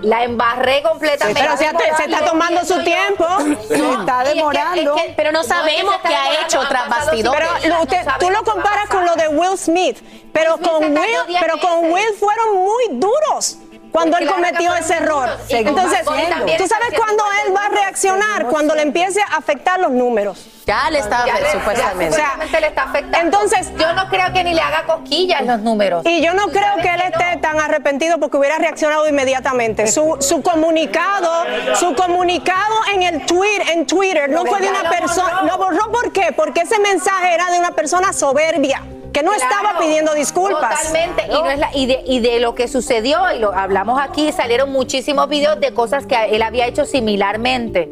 La 0.01 0.23
embarré 0.23 0.83
completamente. 0.83 1.41
Pero 1.41 1.57
se 1.57 1.65
está- 1.65 1.97
se 1.97 2.03
está 2.03 2.23
tomando 2.25 2.63
su 2.63 2.83
tiempo. 2.83 3.25
Se 3.67 3.75
está 3.75 4.23
demorando. 4.23 4.95
Pero 5.15 5.31
no 5.31 5.43
sabemos 5.43 5.95
qué 6.07 6.13
ha 6.15 6.41
hecho 6.41 6.61
tras 6.69 6.87
bastidores. 6.87 7.49
Pero 7.61 7.75
lo- 7.75 7.81
usted- 7.81 8.05
tú 8.19 8.29
lo 8.29 8.43
comparas 8.43 8.87
con 8.89 9.05
lo 9.05 9.15
de 9.15 9.27
Will 9.29 9.57
Smith, 9.57 9.97
pero 10.31 10.55
Will 10.55 10.63
Smith 10.65 10.71
con 10.79 10.93
Will, 10.97 11.37
pero 11.41 11.57
con. 11.59 11.91
Will 11.91 12.13
fueron 12.19 12.57
muy 12.57 12.83
duros. 12.91 13.57
Cuando 13.97 14.17
él 14.19 14.27
cometió 14.27 14.75
ese 14.75 14.93
error. 14.93 15.27
Entonces, 15.49 16.01
¿tú 16.03 16.67
sabes 16.67 16.89
cuándo 16.95 17.23
él 17.47 17.55
va 17.55 17.65
a 17.65 17.69
reaccionar? 17.69 18.45
Cuando 18.45 18.75
le 18.75 18.83
empiece 18.83 19.19
a 19.21 19.37
afectar 19.37 19.79
los 19.79 19.89
números. 19.89 20.45
Ya 20.67 20.91
le 20.91 20.99
está, 20.99 21.21
supuestamente. 21.51 22.15
ya 22.15 22.23
supuestamente 22.27 22.61
le 22.61 22.67
está 22.67 22.83
afectando. 22.83 23.19
Entonces, 23.25 23.71
yo 23.75 23.93
no 23.93 24.07
creo 24.09 24.31
que 24.33 24.43
ni 24.43 24.53
le 24.53 24.61
haga 24.61 24.83
cosquillas 24.83 25.41
los 25.41 25.61
números. 25.61 26.05
Y 26.05 26.21
yo 26.21 26.35
no 26.35 26.45
creo 26.47 26.75
que 26.79 26.89
él 26.89 27.01
esté 27.11 27.37
tan 27.41 27.59
arrepentido 27.59 28.19
porque 28.19 28.37
hubiera 28.37 28.59
reaccionado 28.59 29.07
inmediatamente. 29.07 29.87
Su, 29.87 30.17
su 30.19 30.43
comunicado, 30.43 31.45
su 31.75 31.95
comunicado 31.95 32.75
en 32.93 33.01
el 33.01 33.25
tweet, 33.25 33.63
en 33.71 33.87
Twitter, 33.87 34.29
no 34.29 34.45
fue 34.45 34.59
de 34.59 34.69
una 34.69 34.91
persona. 34.91 35.41
¿Lo 35.41 35.57
borró 35.57 35.91
por 35.91 36.11
qué? 36.11 36.33
Porque 36.35 36.61
ese 36.61 36.77
mensaje 36.79 37.33
era 37.33 37.49
de 37.49 37.57
una 37.57 37.71
persona 37.71 38.13
soberbia 38.13 38.83
que 39.13 39.23
no 39.23 39.33
estaba 39.33 39.79
pidiendo 39.79 40.13
disculpas. 40.13 40.77
Totalmente. 40.83 41.23
Y, 41.25 41.29
no 41.31 41.49
es 41.49 41.59
la- 41.59 41.69
y, 41.75 41.85
de, 41.85 42.01
y 42.05 42.19
de 42.19 42.39
lo 42.39 42.55
que 42.55 42.67
sucedió, 42.67 43.19
y 43.35 43.39
lo 43.39 43.53
hablamos 43.53 43.99
aquí, 44.01 44.31
salieron 44.31 44.71
muchísimos 44.71 45.27
videos 45.29 45.59
de 45.59 45.73
cosas 45.73 46.05
que 46.05 46.15
él 46.35 46.41
había 46.41 46.67
hecho 46.67 46.85
similarmente. 46.85 47.89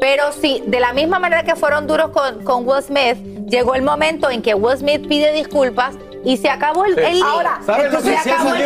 Pero 0.00 0.30
sí, 0.32 0.62
de 0.66 0.78
la 0.80 0.92
misma 0.92 1.18
manera 1.18 1.42
que 1.42 1.56
fueron 1.56 1.86
duros 1.86 2.10
con, 2.10 2.44
con 2.44 2.66
Will 2.68 2.82
Smith, 2.82 3.16
llegó 3.48 3.74
el 3.74 3.82
momento 3.82 4.30
en 4.30 4.40
que 4.42 4.54
Will 4.54 4.78
Smith 4.78 5.06
pide 5.08 5.32
disculpas 5.32 5.94
y 6.26 6.36
se 6.36 6.50
acabó 6.50 6.84
el, 6.84 6.96
Sí. 6.96 7.00
el. 7.04 7.22
Ahora, 7.22 7.60
¿sabes 7.64 7.92
lo 7.92 8.00
se 8.00 8.16
acabó 8.16 8.52
el. 8.54 8.64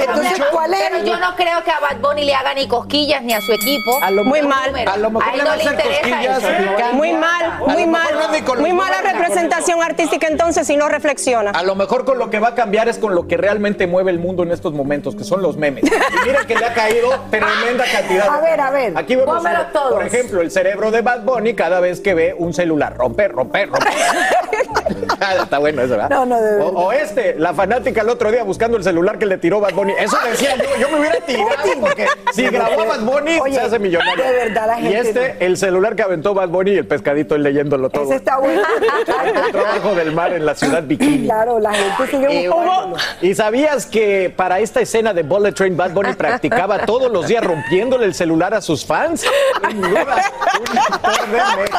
¿Cuál 0.50 0.72
es? 0.72 0.80
Pero 0.90 1.04
yo 1.04 1.18
no 1.18 1.36
creo 1.36 1.62
que 1.62 1.70
a 1.70 1.78
Bad 1.78 2.00
Bunny 2.00 2.24
le 2.24 2.34
haga 2.34 2.54
ni 2.54 2.66
cosquillas 2.66 3.22
ni 3.22 3.34
a 3.34 3.40
su 3.42 3.52
equipo. 3.52 4.00
Muy 4.24 4.40
mal. 4.42 4.74
A, 4.74 4.94
él 4.94 5.02
no 5.44 5.56
le 5.56 5.64
interesa 5.64 6.22
eso. 6.38 6.48
Muy 6.94 7.12
mal, 7.12 7.60
muy 7.66 7.86
mal. 7.86 8.08
Muy 8.58 8.72
mala 8.72 9.02
representación 9.02 9.82
artística 9.82 10.26
entonces 10.26 10.66
si 10.66 10.76
no 10.76 10.88
reflexiona. 10.88 11.50
A 11.50 11.62
lo 11.62 11.74
mejor 11.74 12.06
con 12.06 12.18
lo 12.18 12.30
que 12.30 12.38
va 12.38 12.48
a 12.48 12.54
cambiar 12.54 12.88
es 12.88 12.96
con 12.96 13.14
lo 13.14 13.28
que 13.28 13.36
realmente 13.36 13.86
mueve 13.86 14.10
el 14.10 14.18
mundo 14.18 14.42
en 14.42 14.52
estos 14.52 14.72
momentos, 14.72 15.14
que 15.14 15.24
son 15.24 15.42
los 15.42 15.58
memes. 15.58 15.84
Y 15.84 16.26
mira 16.26 16.46
que 16.46 16.54
le 16.54 16.64
ha 16.64 16.72
caído 16.72 17.10
tremenda 17.30 17.84
cantidad. 17.92 18.26
A 18.26 18.40
ver, 18.40 18.60
a 18.60 18.70
ver, 18.70 18.92
Aquí 18.96 19.16
vemos, 19.16 19.42
por 19.90 20.06
ejemplo, 20.06 20.40
el 20.40 20.50
cerebro 20.50 20.90
de 20.90 21.02
Bad 21.02 21.24
Bunny 21.24 21.54
cada 21.54 21.80
vez 21.80 22.00
que 22.00 22.14
ve 22.14 22.34
un 22.36 22.54
celular. 22.54 22.96
Romper, 22.96 23.32
romper, 23.32 23.68
romper. 23.68 23.92
Está 25.42 25.58
bueno 25.58 25.82
eso, 25.82 25.90
¿verdad? 25.92 26.10
No, 26.10 26.26
no, 26.26 26.40
de 26.40 26.60
o, 26.62 26.68
o 26.68 26.92
este, 26.92 27.34
la 27.38 27.52
fanática 27.54 28.00
el 28.02 28.08
otro 28.08 28.30
día 28.30 28.42
buscando 28.42 28.76
el 28.76 28.84
celular 28.84 29.18
que 29.18 29.26
le 29.26 29.38
tiró 29.38 29.60
Bad 29.60 29.74
Bunny. 29.74 29.92
Eso 29.98 30.16
decía 30.28 30.56
yo, 30.56 30.64
yo 30.78 30.88
me 30.90 31.00
hubiera 31.00 31.20
tirado 31.26 31.50
porque 31.80 32.06
si 32.32 32.46
grabó 32.48 32.80
a 32.82 32.84
Bad 32.86 33.00
Bunny 33.00 33.38
Oye, 33.40 33.54
se 33.54 33.60
hace 33.60 33.78
millonario. 33.78 34.24
de 34.24 34.32
verdad, 34.32 34.66
la 34.66 34.80
Y 34.80 34.92
gente 34.92 35.08
este, 35.26 35.44
el 35.46 35.56
celular 35.56 35.94
que 35.96 36.02
aventó 36.02 36.34
Bad 36.34 36.48
Bunny 36.48 36.72
y 36.72 36.78
el 36.78 36.86
pescadito 36.86 37.34
él 37.34 37.42
leyéndolo 37.42 37.90
todo. 37.90 38.04
Ese 38.04 38.16
está 38.16 38.38
bueno. 38.38 38.62
Encontró 39.24 39.66
abajo 39.66 39.94
del 39.94 40.12
mar 40.12 40.32
en 40.32 40.46
la 40.46 40.54
ciudad 40.54 40.82
bikini. 40.82 41.26
Claro, 41.26 41.58
la 41.58 41.72
gente 41.74 42.06
sigue 42.10 42.42
Y, 42.42 42.48
buscándolo. 42.48 42.96
¿Y 43.20 43.34
sabías 43.34 43.86
que 43.86 44.32
para 44.34 44.60
esta 44.60 44.80
escena 44.80 45.12
de 45.12 45.22
Bullet 45.22 45.52
Train 45.52 45.76
Bad 45.76 45.90
Bunny 45.90 46.14
practicaba 46.14 46.86
todos 46.86 47.10
los 47.10 47.26
días 47.26 47.44
rompiéndole 47.44 48.06
el 48.06 48.14
celular 48.14 48.54
a 48.54 48.60
sus 48.60 48.84
fans? 48.86 49.26
Sin 49.68 49.80
duda, 49.80 50.00
un 50.70 50.78
actor 50.78 51.20
de 51.26 51.36
método. 51.36 51.78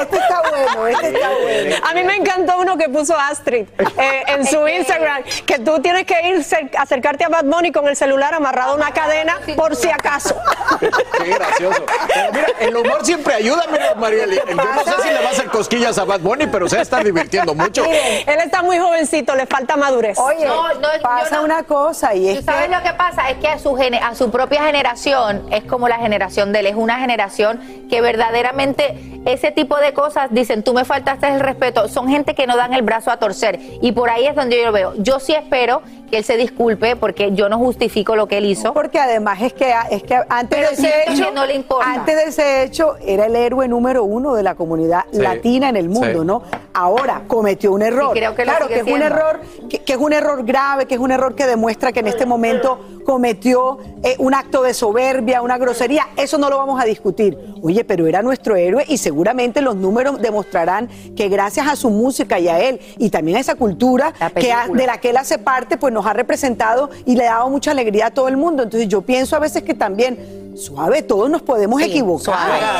Este 0.00 0.16
está 0.16 0.42
bueno, 0.50 0.86
este 0.88 1.08
está 1.08 1.28
bueno. 1.40 1.76
A 1.88 1.94
mí 1.94 2.02
me 2.02 2.16
encantó 2.16 2.58
uno 2.64 2.76
que 2.76 2.88
puso 2.88 3.16
Astrid 3.16 3.66
eh, 3.78 4.22
en 4.26 4.46
su 4.46 4.66
Instagram, 4.78 5.22
que 5.46 5.58
tú 5.60 5.80
tienes 5.80 6.04
que 6.04 6.14
ir 6.28 6.38
cer- 6.38 6.70
acercarte 6.78 7.24
a 7.24 7.28
Bad 7.28 7.44
Bunny 7.44 7.70
con 7.72 7.86
el 7.86 7.94
celular 7.96 8.34
amarrado 8.34 8.72
a 8.72 8.74
una 8.74 8.90
cadena 8.92 9.38
por 9.56 9.76
si 9.76 9.90
acaso. 9.90 10.34
Qué 10.80 11.30
gracioso. 11.30 11.84
Pero 12.12 12.32
mira, 12.32 12.46
el 12.60 12.76
humor 12.76 13.04
siempre 13.04 13.34
ayuda, 13.34 13.62
mira, 13.70 13.94
Marieli. 13.94 14.36
Yo 14.36 14.54
no 14.54 14.84
sé 14.84 15.02
si 15.02 15.08
le 15.08 15.20
va 15.20 15.28
a 15.28 15.32
hacer 15.32 15.46
cosquillas 15.46 15.98
a 15.98 16.04
Bad 16.04 16.20
Bunny, 16.20 16.46
pero 16.46 16.68
se 16.68 16.80
está 16.80 17.00
divirtiendo 17.00 17.54
mucho. 17.54 17.84
Él 17.84 18.38
está 18.44 18.62
muy 18.62 18.78
jovencito, 18.78 19.34
le 19.34 19.46
falta 19.46 19.76
madurez. 19.76 20.18
Oye, 20.18 20.46
No, 20.46 20.68
no, 20.74 20.80
yo 20.96 21.02
pasa 21.02 21.36
no- 21.36 21.44
una 21.44 21.62
cosa 21.64 22.14
y 22.14 22.32
¿Tú 22.32 22.38
es 22.40 22.44
sabes 22.44 22.68
que 22.68 22.74
lo 22.74 22.82
que 22.82 22.92
pasa? 22.94 23.28
Es 23.30 23.36
que 23.38 23.48
a 23.48 23.58
su, 23.58 23.74
gene- 23.76 24.00
a 24.02 24.14
su 24.14 24.30
propia 24.30 24.62
generación 24.64 25.46
es 25.52 25.64
como 25.64 25.88
la 25.88 25.98
generación 25.98 26.52
de 26.52 26.60
él. 26.60 26.66
Es 26.66 26.74
una 26.76 26.98
generación 26.98 27.60
que 27.90 28.00
verdaderamente 28.00 28.96
ese 29.26 29.50
tipo 29.52 29.76
de 29.76 29.92
cosas 29.94 30.28
dicen, 30.30 30.62
tú 30.62 30.72
me 30.74 30.84
faltaste 30.84 31.28
el 31.28 31.40
respeto. 31.40 31.88
Son 31.88 32.08
gente 32.08 32.34
que 32.34 32.46
no 32.46 32.53
dan 32.56 32.72
el 32.74 32.82
brazo 32.82 33.10
a 33.10 33.18
torcer. 33.18 33.58
Y 33.80 33.92
por 33.92 34.10
ahí 34.10 34.26
es 34.26 34.34
donde 34.34 34.58
yo 34.58 34.64
lo 34.64 34.72
veo. 34.72 34.94
Yo 34.98 35.20
sí 35.20 35.32
espero 35.34 35.82
que 36.14 36.18
él 36.18 36.24
se 36.24 36.36
disculpe 36.36 36.94
porque 36.94 37.32
yo 37.32 37.48
no 37.48 37.58
justifico 37.58 38.14
lo 38.14 38.28
que 38.28 38.38
él 38.38 38.44
hizo. 38.46 38.72
porque 38.72 39.00
además 39.00 39.42
es 39.42 39.52
que 39.52 39.74
es 39.90 40.04
que 40.04 40.14
antes 40.28 40.58
Pero 40.60 40.68
de 40.68 40.74
ese 40.74 41.10
hecho 41.12 41.32
no 41.32 41.44
le 41.44 41.54
importa. 41.56 41.92
antes 41.92 42.14
de 42.16 42.22
ese 42.24 42.62
hecho 42.62 42.94
era 43.04 43.26
el 43.26 43.34
héroe 43.34 43.66
número 43.66 44.04
uno 44.04 44.34
de 44.34 44.44
la 44.44 44.54
comunidad 44.54 45.06
Sí. 45.10 45.18
latina 45.18 45.68
en 45.70 45.76
el 45.76 45.88
mundo, 45.88 46.20
Sí. 46.20 46.24
¿no? 46.26 46.42
Ahora 46.72 47.22
cometió 47.26 47.72
un 47.72 47.82
error. 47.82 48.16
Y 48.16 48.20
creo 48.20 48.36
que 48.36 48.44
lo 48.44 48.52
claro 48.52 48.68
que 48.68 48.76
es 48.78 48.82
un 48.84 49.02
error 49.02 49.40
que, 49.68 49.80
que 49.82 49.92
es 49.94 49.98
un 49.98 50.12
error 50.12 50.44
grave, 50.44 50.86
que 50.86 50.94
es 50.94 51.00
un 51.00 51.10
error 51.10 51.34
que 51.34 51.46
demuestra 51.46 51.90
que 51.90 51.98
en 52.00 52.06
este 52.06 52.26
momento 52.26 52.78
cometió 53.04 53.78
eh, 54.02 54.14
un 54.18 54.34
acto 54.34 54.62
de 54.62 54.72
soberbia, 54.74 55.42
una 55.42 55.58
grosería. 55.58 56.06
Eso 56.16 56.38
no 56.38 56.48
lo 56.48 56.56
vamos 56.58 56.80
a 56.80 56.84
discutir. 56.84 57.36
Oye, 57.62 57.84
pero 57.84 58.06
era 58.06 58.22
nuestro 58.22 58.56
héroe 58.56 58.84
y 58.88 58.98
seguramente 58.98 59.60
los 59.62 59.76
números 59.76 60.20
demostrarán 60.20 60.88
que 61.16 61.28
gracias 61.28 61.66
a 61.68 61.76
su 61.76 61.90
música 61.90 62.38
y 62.38 62.48
a 62.48 62.58
él 62.60 62.80
y 62.98 63.10
también 63.10 63.36
a 63.36 63.40
esa 63.40 63.54
cultura 63.56 64.12
que 64.34 64.52
ha- 64.52 64.68
de 64.68 64.86
la 64.86 64.98
que 64.98 65.10
él 65.10 65.16
hace 65.16 65.38
parte, 65.38 65.76
pues 65.76 65.92
nos 65.92 66.03
ha 66.06 66.12
representado 66.12 66.90
y 67.06 67.16
le 67.16 67.28
ha 67.28 67.34
dado 67.34 67.50
mucha 67.50 67.70
alegría 67.70 68.06
a 68.06 68.10
todo 68.10 68.28
el 68.28 68.36
mundo. 68.36 68.62
Entonces 68.62 68.88
yo 68.88 69.02
pienso 69.02 69.36
a 69.36 69.38
veces 69.38 69.62
que 69.62 69.74
también, 69.74 70.43
suave, 70.56 71.02
todos 71.02 71.28
nos 71.30 71.42
podemos 71.42 71.80
Sí, 71.80 71.88
equivocar. 71.90 72.24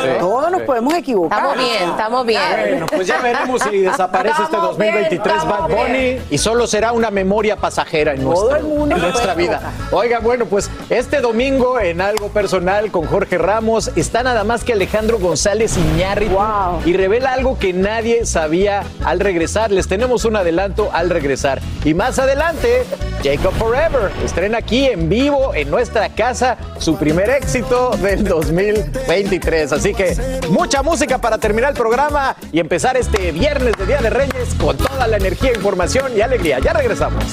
suave. 0.01 0.17
Todos 0.19 0.51
nos 0.51 0.63
podemos 0.63 0.95
equivocar. 0.95 1.39
Estamos 1.39 1.59
bien, 1.59 1.91
estamos 1.91 2.27
bien. 2.27 2.41
Bueno, 2.71 2.87
pues 2.87 3.07
ya 3.07 3.21
veremos 3.21 3.63
si 3.63 3.79
desaparece 3.81 4.43
este 4.43 4.55
Estamos 4.55 4.79
bien, 4.79 4.93
2023 4.95 5.45
Bad 5.47 5.69
Bunny 5.69 5.99
bien. 5.99 6.23
y 6.31 6.39
solo 6.39 6.67
será 6.67 6.93
una 6.93 7.11
memoria 7.11 7.57
pasajera 7.57 8.13
en, 8.13 8.23
Todo 8.23 8.35
nuestra, 8.35 8.59
el 8.59 8.65
mundo 8.65 8.95
en 8.97 9.03
nuestra 9.03 9.35
vida. 9.35 9.73
Oiga, 9.91 10.21
bueno, 10.21 10.47
pues 10.47 10.71
este 10.91 11.21
domingo 11.21 11.81
en 11.81 12.01
Algo 12.01 12.29
Personal 12.29 12.91
con 12.91 13.07
Jorge 13.07 13.39
Ramos 13.39 13.91
está 13.97 14.23
nada 14.23 14.45
más 14.45 14.63
que 14.65 14.73
Alejandro 14.73 15.19
González 15.19 15.77
Iñárritu 15.77 16.35
Wow. 16.35 16.81
y 16.85 16.93
revela 16.95 17.33
algo 17.33 17.59
que 17.59 17.73
nadie 17.73 18.25
sabía 18.27 18.83
al 19.05 19.21
regresar. 19.21 19.71
Les 19.73 19.89
tenemos 19.89 20.25
un 20.25 20.37
adelanto 20.37 20.91
al 20.93 21.11
regresar. 21.11 21.61
Y 21.85 21.95
más 21.95 22.19
adelante, 22.19 22.85
Jacob 23.23 23.53
Forever 23.55 24.11
estrena 24.25 24.59
aquí 24.59 24.87
en 24.87 25.09
vivo 25.09 25.55
en 25.55 25.71
nuestra 25.71 26.09
casa 26.11 26.57
su 26.79 26.97
primer 26.97 27.31
éxito 27.31 27.64
del 27.71 28.25
2023. 28.25 29.73
Así 29.73 29.95
que 29.95 30.15
mucha 30.51 30.83
música 30.83 31.19
para 31.19 31.39
terminar 31.39 31.71
el 31.71 31.77
programa 31.77 32.37
y 32.53 32.61
empezar 32.61 32.97
este 32.97 33.33
viernes 33.33 33.75
de 33.79 33.87
Día 33.87 34.03
de 34.03 34.11
Reyes 34.11 34.55
con 34.59 34.77
toda 34.77 35.07
la 35.07 35.17
energía, 35.17 35.53
información 35.55 36.13
y 36.15 36.21
alegría. 36.21 36.59
Ya 36.59 36.75
regresamos. 36.75 37.25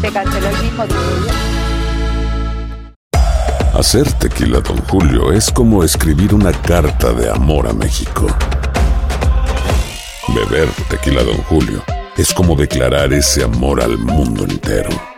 Se 0.00 0.10
canceló 0.10 0.48
el 0.48 0.58
mismo 0.62 0.86
día. 0.86 0.96
Hacer 3.74 4.10
tequila, 4.14 4.60
Don 4.60 4.78
Julio, 4.88 5.30
es 5.32 5.50
como 5.50 5.84
escribir 5.84 6.34
una 6.34 6.52
carta 6.52 7.12
de 7.12 7.30
amor 7.30 7.68
a 7.68 7.72
México. 7.74 8.26
Beber 10.28 10.68
tequila, 10.88 11.22
Don 11.22 11.36
Julio, 11.44 11.84
es 12.16 12.32
como 12.32 12.56
declarar 12.56 13.12
ese 13.12 13.44
amor 13.44 13.82
al 13.82 13.98
mundo 13.98 14.44
entero. 14.44 15.17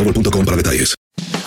boostmobile.com 0.03 0.45
para 0.45 0.57
detalles. 0.57 0.95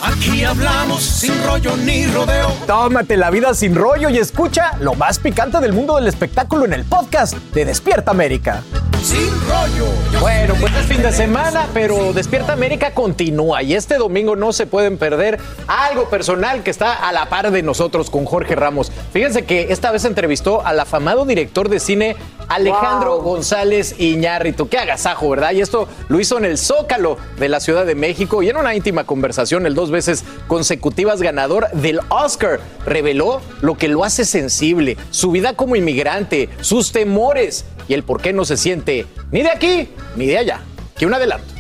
Aquí 0.02 0.44
hablamos 0.44 1.02
sin 1.02 1.32
rollo 1.44 1.76
ni 1.78 2.06
rodeo. 2.06 2.52
Tómate 2.66 3.16
la 3.16 3.30
vida 3.30 3.54
sin 3.54 3.74
rollo 3.74 4.10
y 4.10 4.18
escucha 4.18 4.76
lo 4.80 4.94
más 4.94 5.18
picante 5.18 5.60
del 5.60 5.72
mundo 5.72 5.96
del 5.96 6.06
espectáculo 6.06 6.66
en 6.66 6.74
el 6.74 6.84
podcast 6.84 7.34
de 7.54 7.64
Despierta 7.64 8.10
América. 8.10 8.62
Sin 9.02 9.30
rollo. 9.48 9.86
Bueno, 10.20 10.54
pues 10.60 10.74
es 10.76 10.86
fin 10.86 11.02
de 11.02 11.10
semana, 11.10 11.68
pero 11.72 12.12
Despierta 12.12 12.52
América 12.52 12.92
continúa 12.92 13.62
y 13.62 13.74
este 13.74 13.96
domingo 13.96 14.36
no 14.36 14.52
se 14.52 14.66
pueden 14.66 14.98
perder 14.98 15.38
algo 15.66 16.08
personal 16.10 16.62
que 16.62 16.70
está 16.70 17.08
a 17.08 17.12
la 17.12 17.30
par 17.30 17.50
de 17.50 17.62
nosotros 17.62 18.10
con 18.10 18.26
Jorge 18.26 18.54
Ramos. 18.54 18.92
Fíjense 19.12 19.44
que 19.44 19.72
esta 19.72 19.90
vez 19.90 20.04
entrevistó 20.04 20.64
al 20.66 20.80
afamado 20.80 21.24
director 21.24 21.70
de 21.70 21.80
cine 21.80 22.16
Alejandro 22.48 23.20
González 23.20 23.94
Iñárritu. 23.98 24.68
Qué 24.68 24.78
agasajo, 24.78 25.30
¿verdad? 25.30 25.52
Y 25.52 25.60
esto 25.60 25.88
lo 26.08 26.20
hizo 26.20 26.38
en 26.38 26.44
el 26.44 26.58
Zócalo 26.58 27.16
de 27.38 27.48
la 27.48 27.60
Ciudad 27.60 27.86
de 27.86 27.94
México 27.94 28.42
y 28.42 28.48
en 28.48 28.56
una 28.56 28.74
íntima 28.74 29.04
conversación, 29.04 29.66
el 29.66 29.74
dos 29.74 29.90
veces 29.90 30.24
consecutivas 30.46 31.22
ganador 31.22 31.70
del 31.72 32.00
Oscar 32.08 32.60
reveló 32.86 33.40
lo 33.60 33.76
que 33.76 33.88
lo 33.88 34.04
hace 34.04 34.24
sensible, 34.24 34.96
su 35.10 35.30
vida 35.30 35.54
como 35.54 35.76
inmigrante, 35.76 36.48
sus 36.60 36.92
temores 36.92 37.64
y 37.88 37.94
el 37.94 38.02
por 38.02 38.20
qué 38.20 38.32
no 38.32 38.44
se 38.44 38.56
siente 38.56 39.06
ni 39.30 39.42
de 39.42 39.50
aquí 39.50 39.88
ni 40.16 40.26
de 40.26 40.38
allá. 40.38 40.60
Que 40.96 41.06
un 41.06 41.14
adelanto. 41.14 41.52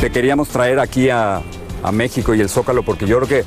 Te 0.00 0.10
queríamos 0.10 0.48
traer 0.48 0.80
aquí 0.80 1.10
a, 1.10 1.42
a 1.82 1.92
México 1.92 2.34
y 2.34 2.40
el 2.40 2.48
Zócalo 2.48 2.82
porque 2.82 3.06
yo 3.06 3.18
creo 3.18 3.28
que 3.28 3.44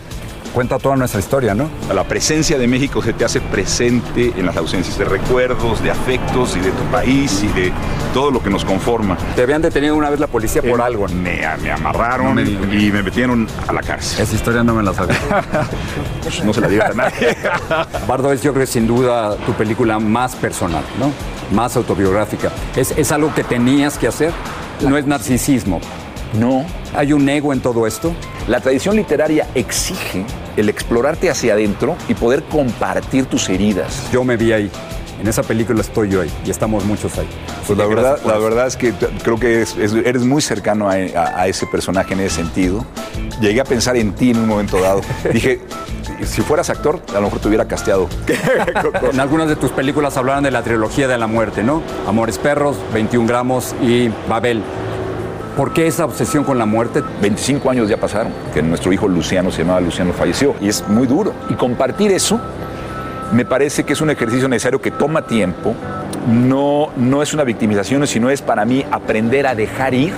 cuenta 0.53 0.77
toda 0.77 0.95
nuestra 0.95 1.19
historia, 1.19 1.53
¿no? 1.55 1.69
La 1.93 2.03
presencia 2.03 2.57
de 2.57 2.67
México 2.67 3.01
se 3.01 3.13
te 3.13 3.25
hace 3.25 3.41
presente 3.41 4.31
en 4.37 4.45
las 4.45 4.55
ausencias 4.55 4.97
de 4.97 5.05
recuerdos, 5.05 5.81
de 5.81 5.89
afectos 5.91 6.55
y 6.55 6.59
de 6.59 6.71
tu 6.71 6.83
país 6.91 7.43
y 7.43 7.47
de 7.59 7.71
todo 8.13 8.29
lo 8.31 8.41
que 8.41 8.49
nos 8.49 8.63
conforma. 8.63 9.17
Te 9.35 9.41
habían 9.41 9.61
detenido 9.61 9.95
una 9.95 10.09
vez 10.09 10.19
la 10.19 10.27
policía 10.27 10.61
por 10.61 10.79
Eh, 10.79 10.83
algo. 10.83 11.07
Me, 11.07 11.41
me 11.61 11.71
amarraron 11.71 12.27
No 12.27 12.33
me 12.35 12.43
digas. 12.43 12.65
y 12.71 12.91
me 12.91 13.01
metieron 13.03 13.47
a 13.67 13.73
la 13.73 13.81
cárcel. 13.81 14.21
Esa 14.21 14.35
historia 14.35 14.63
no 14.63 14.75
me 14.75 14.83
la 14.83 14.93
sabía. 14.93 15.17
Pues 16.21 16.43
no 16.43 16.53
se 16.53 16.61
la 16.61 16.67
digas 16.67 16.91
a 16.91 16.93
nadie. 16.93 17.35
Bardo 18.07 18.31
es 18.31 18.41
yo 18.43 18.53
creo 18.53 18.65
que 18.65 18.71
sin 18.71 18.85
duda 18.87 19.35
tu 19.45 19.53
película 19.53 19.97
más 19.99 20.35
personal, 20.35 20.83
¿no? 20.99 21.11
Más 21.55 21.75
autobiográfica. 21.75 22.51
¿Es, 22.75 22.91
es 22.91 23.11
algo 23.11 23.33
que 23.33 23.43
tenías 23.43 23.97
que 23.97 24.07
hacer? 24.07 24.31
No 24.81 24.97
es 24.97 25.05
narcisismo. 25.07 25.81
No. 26.39 26.65
¿Hay 26.95 27.13
un 27.13 27.27
ego 27.27 27.53
en 27.53 27.59
todo 27.61 27.85
esto? 27.87 28.13
La 28.47 28.59
tradición 28.59 28.95
literaria 28.95 29.47
exige 29.55 30.25
el 30.57 30.69
explorarte 30.69 31.29
hacia 31.29 31.53
adentro 31.53 31.95
y 32.07 32.13
poder 32.13 32.43
compartir 32.43 33.25
tus 33.25 33.49
heridas. 33.49 34.09
Yo 34.11 34.23
me 34.23 34.37
vi 34.37 34.51
ahí. 34.53 34.71
En 35.21 35.27
esa 35.29 35.41
película 35.43 35.79
estoy 35.79 36.09
yo 36.09 36.21
ahí 36.21 36.29
y 36.45 36.49
estamos 36.49 36.83
muchos 36.85 37.17
ahí. 37.17 37.27
Pues 37.65 37.77
la 37.79 37.85
verdad, 37.85 38.17
la 38.25 38.37
verdad 38.37 38.67
es 38.67 38.75
que 38.75 38.91
creo 39.23 39.39
que 39.39 39.61
es- 39.61 39.77
es- 39.77 39.93
eres 39.93 40.23
muy 40.23 40.41
cercano 40.41 40.89
a, 40.89 40.95
a- 40.95 41.41
a 41.41 41.47
ese 41.47 41.65
personaje 41.65 42.13
en 42.13 42.19
ese 42.19 42.35
sentido. 42.37 42.85
Llegué 43.39 43.61
a 43.61 43.63
pensar 43.63 43.95
en 43.95 44.11
ti 44.13 44.31
en 44.31 44.37
un 44.39 44.47
momento 44.47 44.81
dado. 44.81 44.99
Dije, 45.31 45.61
si 46.25 46.41
fueras 46.41 46.69
actor, 46.69 46.99
a 47.11 47.13
lo 47.15 47.21
mejor 47.21 47.39
te 47.39 47.47
hubiera 47.47 47.65
casteado. 47.67 48.09
En 49.13 49.19
algunas 49.19 49.47
de 49.47 49.55
tus 49.55 49.71
películas 49.71 50.17
hablaban 50.17 50.43
de 50.43 50.51
la 50.51 50.61
trilogía 50.63 51.07
de 51.07 51.17
la 51.17 51.27
muerte, 51.27 51.63
¿no? 51.63 51.81
Amores 52.07 52.37
Perros, 52.37 52.75
21 52.93 53.27
gramos 53.27 53.75
y 53.81 54.09
Babel. 54.27 54.61
¿Por 55.57 55.71
qué 55.71 55.85
esa 55.85 56.05
obsesión 56.05 56.43
con 56.43 56.57
la 56.57 56.65
muerte? 56.65 57.03
25 57.21 57.69
años 57.69 57.87
ya 57.87 57.97
pasaron, 57.97 58.31
que 58.53 58.61
nuestro 58.63 58.91
hijo 58.91 59.07
Luciano 59.07 59.51
se 59.51 59.59
llamaba 59.61 59.81
Luciano 59.81 60.11
falleció 60.13 60.55
y 60.59 60.67
es 60.69 60.87
muy 60.87 61.05
duro. 61.05 61.33
Y 61.49 61.53
compartir 61.53 62.11
eso 62.11 62.39
me 63.31 63.45
parece 63.45 63.83
que 63.83 63.93
es 63.93 64.01
un 64.01 64.09
ejercicio 64.09 64.47
necesario 64.47 64.81
que 64.81 64.89
toma 64.91 65.27
tiempo. 65.27 65.75
No, 66.27 66.89
no 66.97 67.21
es 67.21 67.33
una 67.33 67.43
victimización, 67.43 68.05
sino 68.07 68.29
es 68.31 68.41
para 68.41 68.65
mí 68.65 68.83
aprender 68.91 69.45
a 69.45 69.53
dejar 69.53 69.93
ir. 69.93 70.13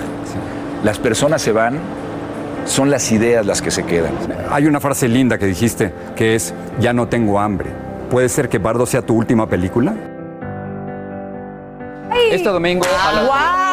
Las 0.84 0.98
personas 0.98 1.42
se 1.42 1.52
van, 1.52 1.78
son 2.64 2.90
las 2.90 3.10
ideas 3.12 3.44
las 3.44 3.60
que 3.60 3.70
se 3.70 3.84
quedan. 3.84 4.12
Hay 4.50 4.66
una 4.66 4.80
frase 4.80 5.06
linda 5.08 5.36
que 5.36 5.46
dijiste 5.46 5.92
que 6.14 6.34
es, 6.34 6.54
ya 6.80 6.92
no 6.94 7.08
tengo 7.08 7.40
hambre. 7.40 7.70
¿Puede 8.10 8.28
ser 8.30 8.48
que 8.48 8.58
Bardo 8.58 8.86
sea 8.86 9.02
tu 9.02 9.14
última 9.14 9.46
película? 9.48 9.94
Este 12.30 12.48
domingo 12.48 12.86
a 13.06 13.12
la- 13.12 13.22
¡Wow! 13.22 13.65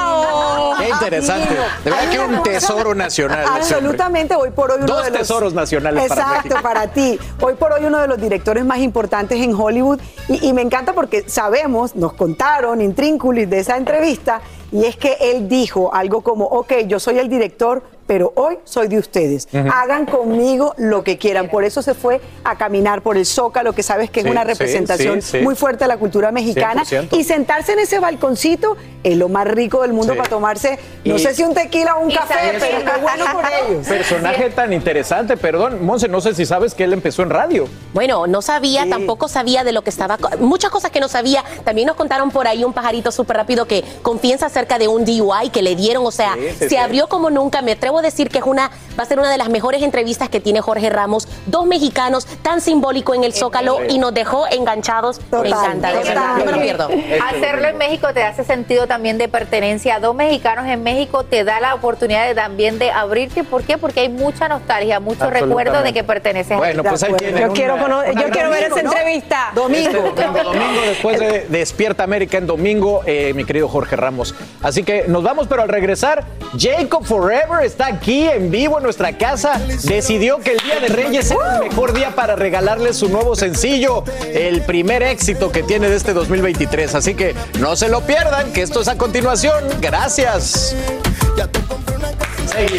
Qué 0.83 0.89
interesante. 0.89 1.55
De 1.83 1.91
verdad 1.91 2.09
que 2.09 2.19
un 2.19 2.43
tesoro 2.43 2.95
nacional. 2.95 3.45
Absolutamente, 3.47 4.35
hoy 4.35 4.51
por 4.51 4.71
hoy 4.71 4.77
uno 4.77 4.87
Dos 4.87 5.05
de 5.05 5.11
los 5.11 5.19
tesoros 5.19 5.53
nacionales 5.53 6.03
Exacto, 6.05 6.55
para 6.61 6.87
ti. 6.87 7.19
Hoy 7.41 7.53
por 7.53 7.71
hoy 7.71 7.85
uno 7.85 7.99
de 7.99 8.07
los 8.07 8.19
directores 8.19 8.65
más 8.65 8.79
importantes 8.79 9.39
en 9.39 9.53
Hollywood 9.53 9.99
y, 10.27 10.47
y 10.47 10.53
me 10.53 10.61
encanta 10.61 10.93
porque 10.93 11.23
sabemos, 11.27 11.95
nos 11.95 12.13
contaron 12.13 12.81
intrínculis 12.81 13.49
de 13.49 13.59
esa 13.59 13.77
entrevista 13.77 14.41
y 14.71 14.85
es 14.85 14.97
que 14.97 15.17
él 15.21 15.47
dijo 15.47 15.93
algo 15.93 16.21
como, 16.21 16.45
ok, 16.45 16.73
yo 16.87 16.99
soy 16.99 17.19
el 17.19 17.29
director, 17.29 17.83
pero 18.07 18.33
hoy 18.35 18.57
soy 18.65 18.87
de 18.87 18.97
ustedes. 18.97 19.47
Hagan 19.53 20.05
conmigo 20.05 20.73
lo 20.77 21.03
que 21.03 21.17
quieran. 21.17 21.49
Por 21.49 21.63
eso 21.63 21.81
se 21.81 21.93
fue 21.93 22.21
a 22.43 22.57
caminar 22.57 23.01
por 23.01 23.17
el 23.17 23.25
Zócalo, 23.25 23.73
que 23.73 23.83
sabes 23.83 24.09
que 24.09 24.21
Sí, 24.21 24.27
es 24.27 24.31
una 24.31 24.43
representación 24.43 25.21
sí, 25.21 25.39
sí. 25.39 25.43
muy 25.43 25.55
fuerte 25.55 25.83
de 25.85 25.87
la 25.87 25.97
cultura 25.97 26.31
mexicana. 26.31 26.83
100%. 26.85 27.09
Y 27.17 27.23
sentarse 27.23 27.73
en 27.73 27.79
ese 27.79 27.99
balconcito 27.99 28.75
es 29.03 29.17
lo 29.17 29.29
más 29.29 29.47
rico 29.47 29.81
del 29.81 29.93
mundo 29.93 30.13
Sí. 30.13 30.17
para 30.17 30.29
tomarse, 30.29 30.79
no 31.05 31.15
Y- 31.15 31.19
sé 31.19 31.33
si 31.33 31.43
un 31.43 31.53
tequila 31.53 31.95
o 31.97 32.01
un 32.05 32.11
café, 32.11 32.35
pero 32.59 32.77
qué 32.93 33.01
bueno 33.01 33.25
por 33.33 33.43
ellos. 33.69 33.87
Personaje 33.87 34.49
tan 34.49 34.71
interesante, 34.73 35.37
perdón, 35.37 35.83
Monse, 35.85 36.07
no 36.07 36.21
sé 36.21 36.33
si 36.35 36.45
sabes 36.45 36.73
que 36.73 36.83
él 36.85 36.93
empezó 36.93 37.23
en 37.23 37.29
radio. 37.29 37.67
Bueno, 37.93 38.27
no 38.27 38.41
sabía, 38.41 38.87
tampoco 38.89 39.27
sabía 39.27 39.63
de 39.63 39.71
lo 39.71 39.81
que 39.83 39.89
estaba. 39.89 40.17
Muchas 40.39 40.71
cosas 40.71 40.91
que 40.91 40.99
no 40.99 41.07
sabía. 41.07 41.43
También 41.63 41.87
nos 41.87 41.95
contaron 41.95 42.31
por 42.31 42.47
ahí 42.47 42.63
un 42.63 42.73
pajarito 42.73 43.11
súper 43.11 43.37
rápido 43.37 43.65
que 43.65 43.83
confiesa 44.01 44.45
acerca 44.47 44.77
de 44.77 44.87
un 44.87 45.05
DUI 45.05 45.49
que 45.51 45.61
le 45.61 45.75
dieron. 45.75 46.05
O 46.05 46.11
sea, 46.11 46.33
Sí, 46.35 46.41
sí, 46.51 46.55
se 46.59 46.69
sí. 46.69 46.75
abrió 46.77 47.07
como 47.07 47.29
nunca. 47.29 47.61
Me 47.61 47.73
atrevo 47.73 47.92
a 47.99 48.01
decir 48.03 48.29
que 48.29 48.39
es 48.39 48.45
una, 48.45 48.69
va 48.97 49.03
a 49.03 49.05
ser 49.05 49.19
una 49.19 49.29
de 49.31 49.37
las 49.37 49.49
mejores 49.49 49.81
entrevistas 49.83 50.29
que 50.29 50.39
tiene 50.39 50.61
Jorge 50.61 50.89
Ramos. 50.89 51.27
Dos 51.45 51.65
mexicanos 51.65 52.25
tan 52.41 52.61
simbólico 52.61 53.13
en 53.13 53.23
el 53.23 53.33
Zócalo 53.33 53.79
y 53.87 53.97
nos 53.99 54.13
dejó 54.13 54.45
enganchados. 54.47 55.19
me 55.31 55.47
encanta, 55.49 55.89
de 55.91 55.97
verdad. 56.03 56.37
No 56.37 56.45
me 56.45 56.51
lo 56.51 56.61
pierdo. 56.61 56.89
Hacerlo 57.29 57.67
en 57.67 57.77
México 57.77 58.07
te 58.13 58.23
hace 58.23 58.43
sentido 58.43 58.87
también 58.87 59.17
de 59.17 59.27
pertenencia. 59.27 59.99
Dos 59.99 60.15
mexicanos 60.15 60.65
en 60.67 60.83
México 60.83 61.23
te 61.23 61.43
da 61.43 61.59
la 61.59 61.73
oportunidad 61.75 62.27
de, 62.27 62.35
también 62.35 62.79
de 62.79 62.91
abrirte. 62.91 63.43
¿Por 63.43 63.63
qué? 63.63 63.77
Porque 63.77 64.01
hay 64.01 64.09
mucha 64.09 64.47
nostalgia, 64.47 64.99
mucho 64.99 65.29
recuerdo 65.29 65.81
de 65.83 65.93
que 65.93 66.03
perteneces 66.03 66.57
Bueno, 66.57 66.83
pues 66.83 67.03
ahí 67.03 67.13
tienen 67.13 67.37
Yo 67.39 67.45
una- 67.45 67.53
quiero, 67.53 67.77
cono- 67.77 67.99
una 67.99 68.21
yo 68.21 68.29
quiero 68.29 68.49
ver 68.49 68.63
esa 68.63 68.69
domingo, 68.75 68.91
¿no? 68.91 68.97
entrevista. 68.97 69.51
Este 69.53 70.23
domingo 70.43 70.81
después 70.85 71.19
de 71.19 71.45
Despierta 71.49 72.03
América 72.03 72.37
en 72.37 72.47
domingo, 72.47 73.01
eh, 73.05 73.33
mi 73.33 73.43
querido 73.45 73.67
Jorge 73.67 73.95
Ramos. 73.95 74.33
Así 74.61 74.83
que 74.83 75.05
nos 75.07 75.23
vamos, 75.23 75.47
pero 75.47 75.61
al 75.61 75.69
regresar, 75.69 76.25
Jacob 76.57 77.03
Forever 77.05 77.63
está 77.65 77.82
aquí 77.83 78.27
en 78.27 78.49
vivo 78.51 78.77
en 78.77 78.83
nuestra 78.83 79.17
casa. 79.17 79.59
Decidió 79.83 80.39
que 80.39 80.53
el 80.53 80.59
Día 80.59 80.79
de 80.79 80.87
Reyes 80.87 81.31
era 81.31 81.57
el 81.57 81.69
mejor 81.69 81.93
día 81.93 82.15
para 82.15 82.35
regalarle 82.35 82.93
su 82.93 83.09
nuevo 83.09 83.35
sencillo, 83.35 84.03
el 84.33 84.61
primer 84.61 85.03
éxito 85.03 85.51
que 85.51 85.63
tiene 85.63 85.89
de 85.89 85.95
este 85.95 86.13
2023. 86.13 86.95
Así 86.95 87.15
que 87.15 87.35
no 87.59 87.75
se 87.75 87.89
lo 87.89 88.01
pierdan, 88.01 88.51
que 88.53 88.61
esto 88.61 88.81
es 88.81 88.87
a 88.87 88.97
continuación. 88.97 89.63
Gracias. 89.79 90.75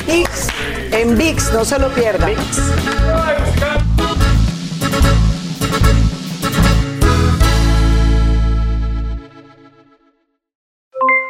VIX, 0.06 0.30
en 0.92 1.18
VIX, 1.18 1.52
no 1.52 1.64
se 1.64 1.78
lo 1.78 1.88
pierdan. 1.88 2.34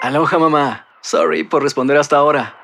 Aloha 0.02 0.38
mamá. 0.38 0.86
Sorry 1.00 1.44
por 1.44 1.62
responder 1.62 1.96
hasta 1.96 2.16
ahora. 2.16 2.63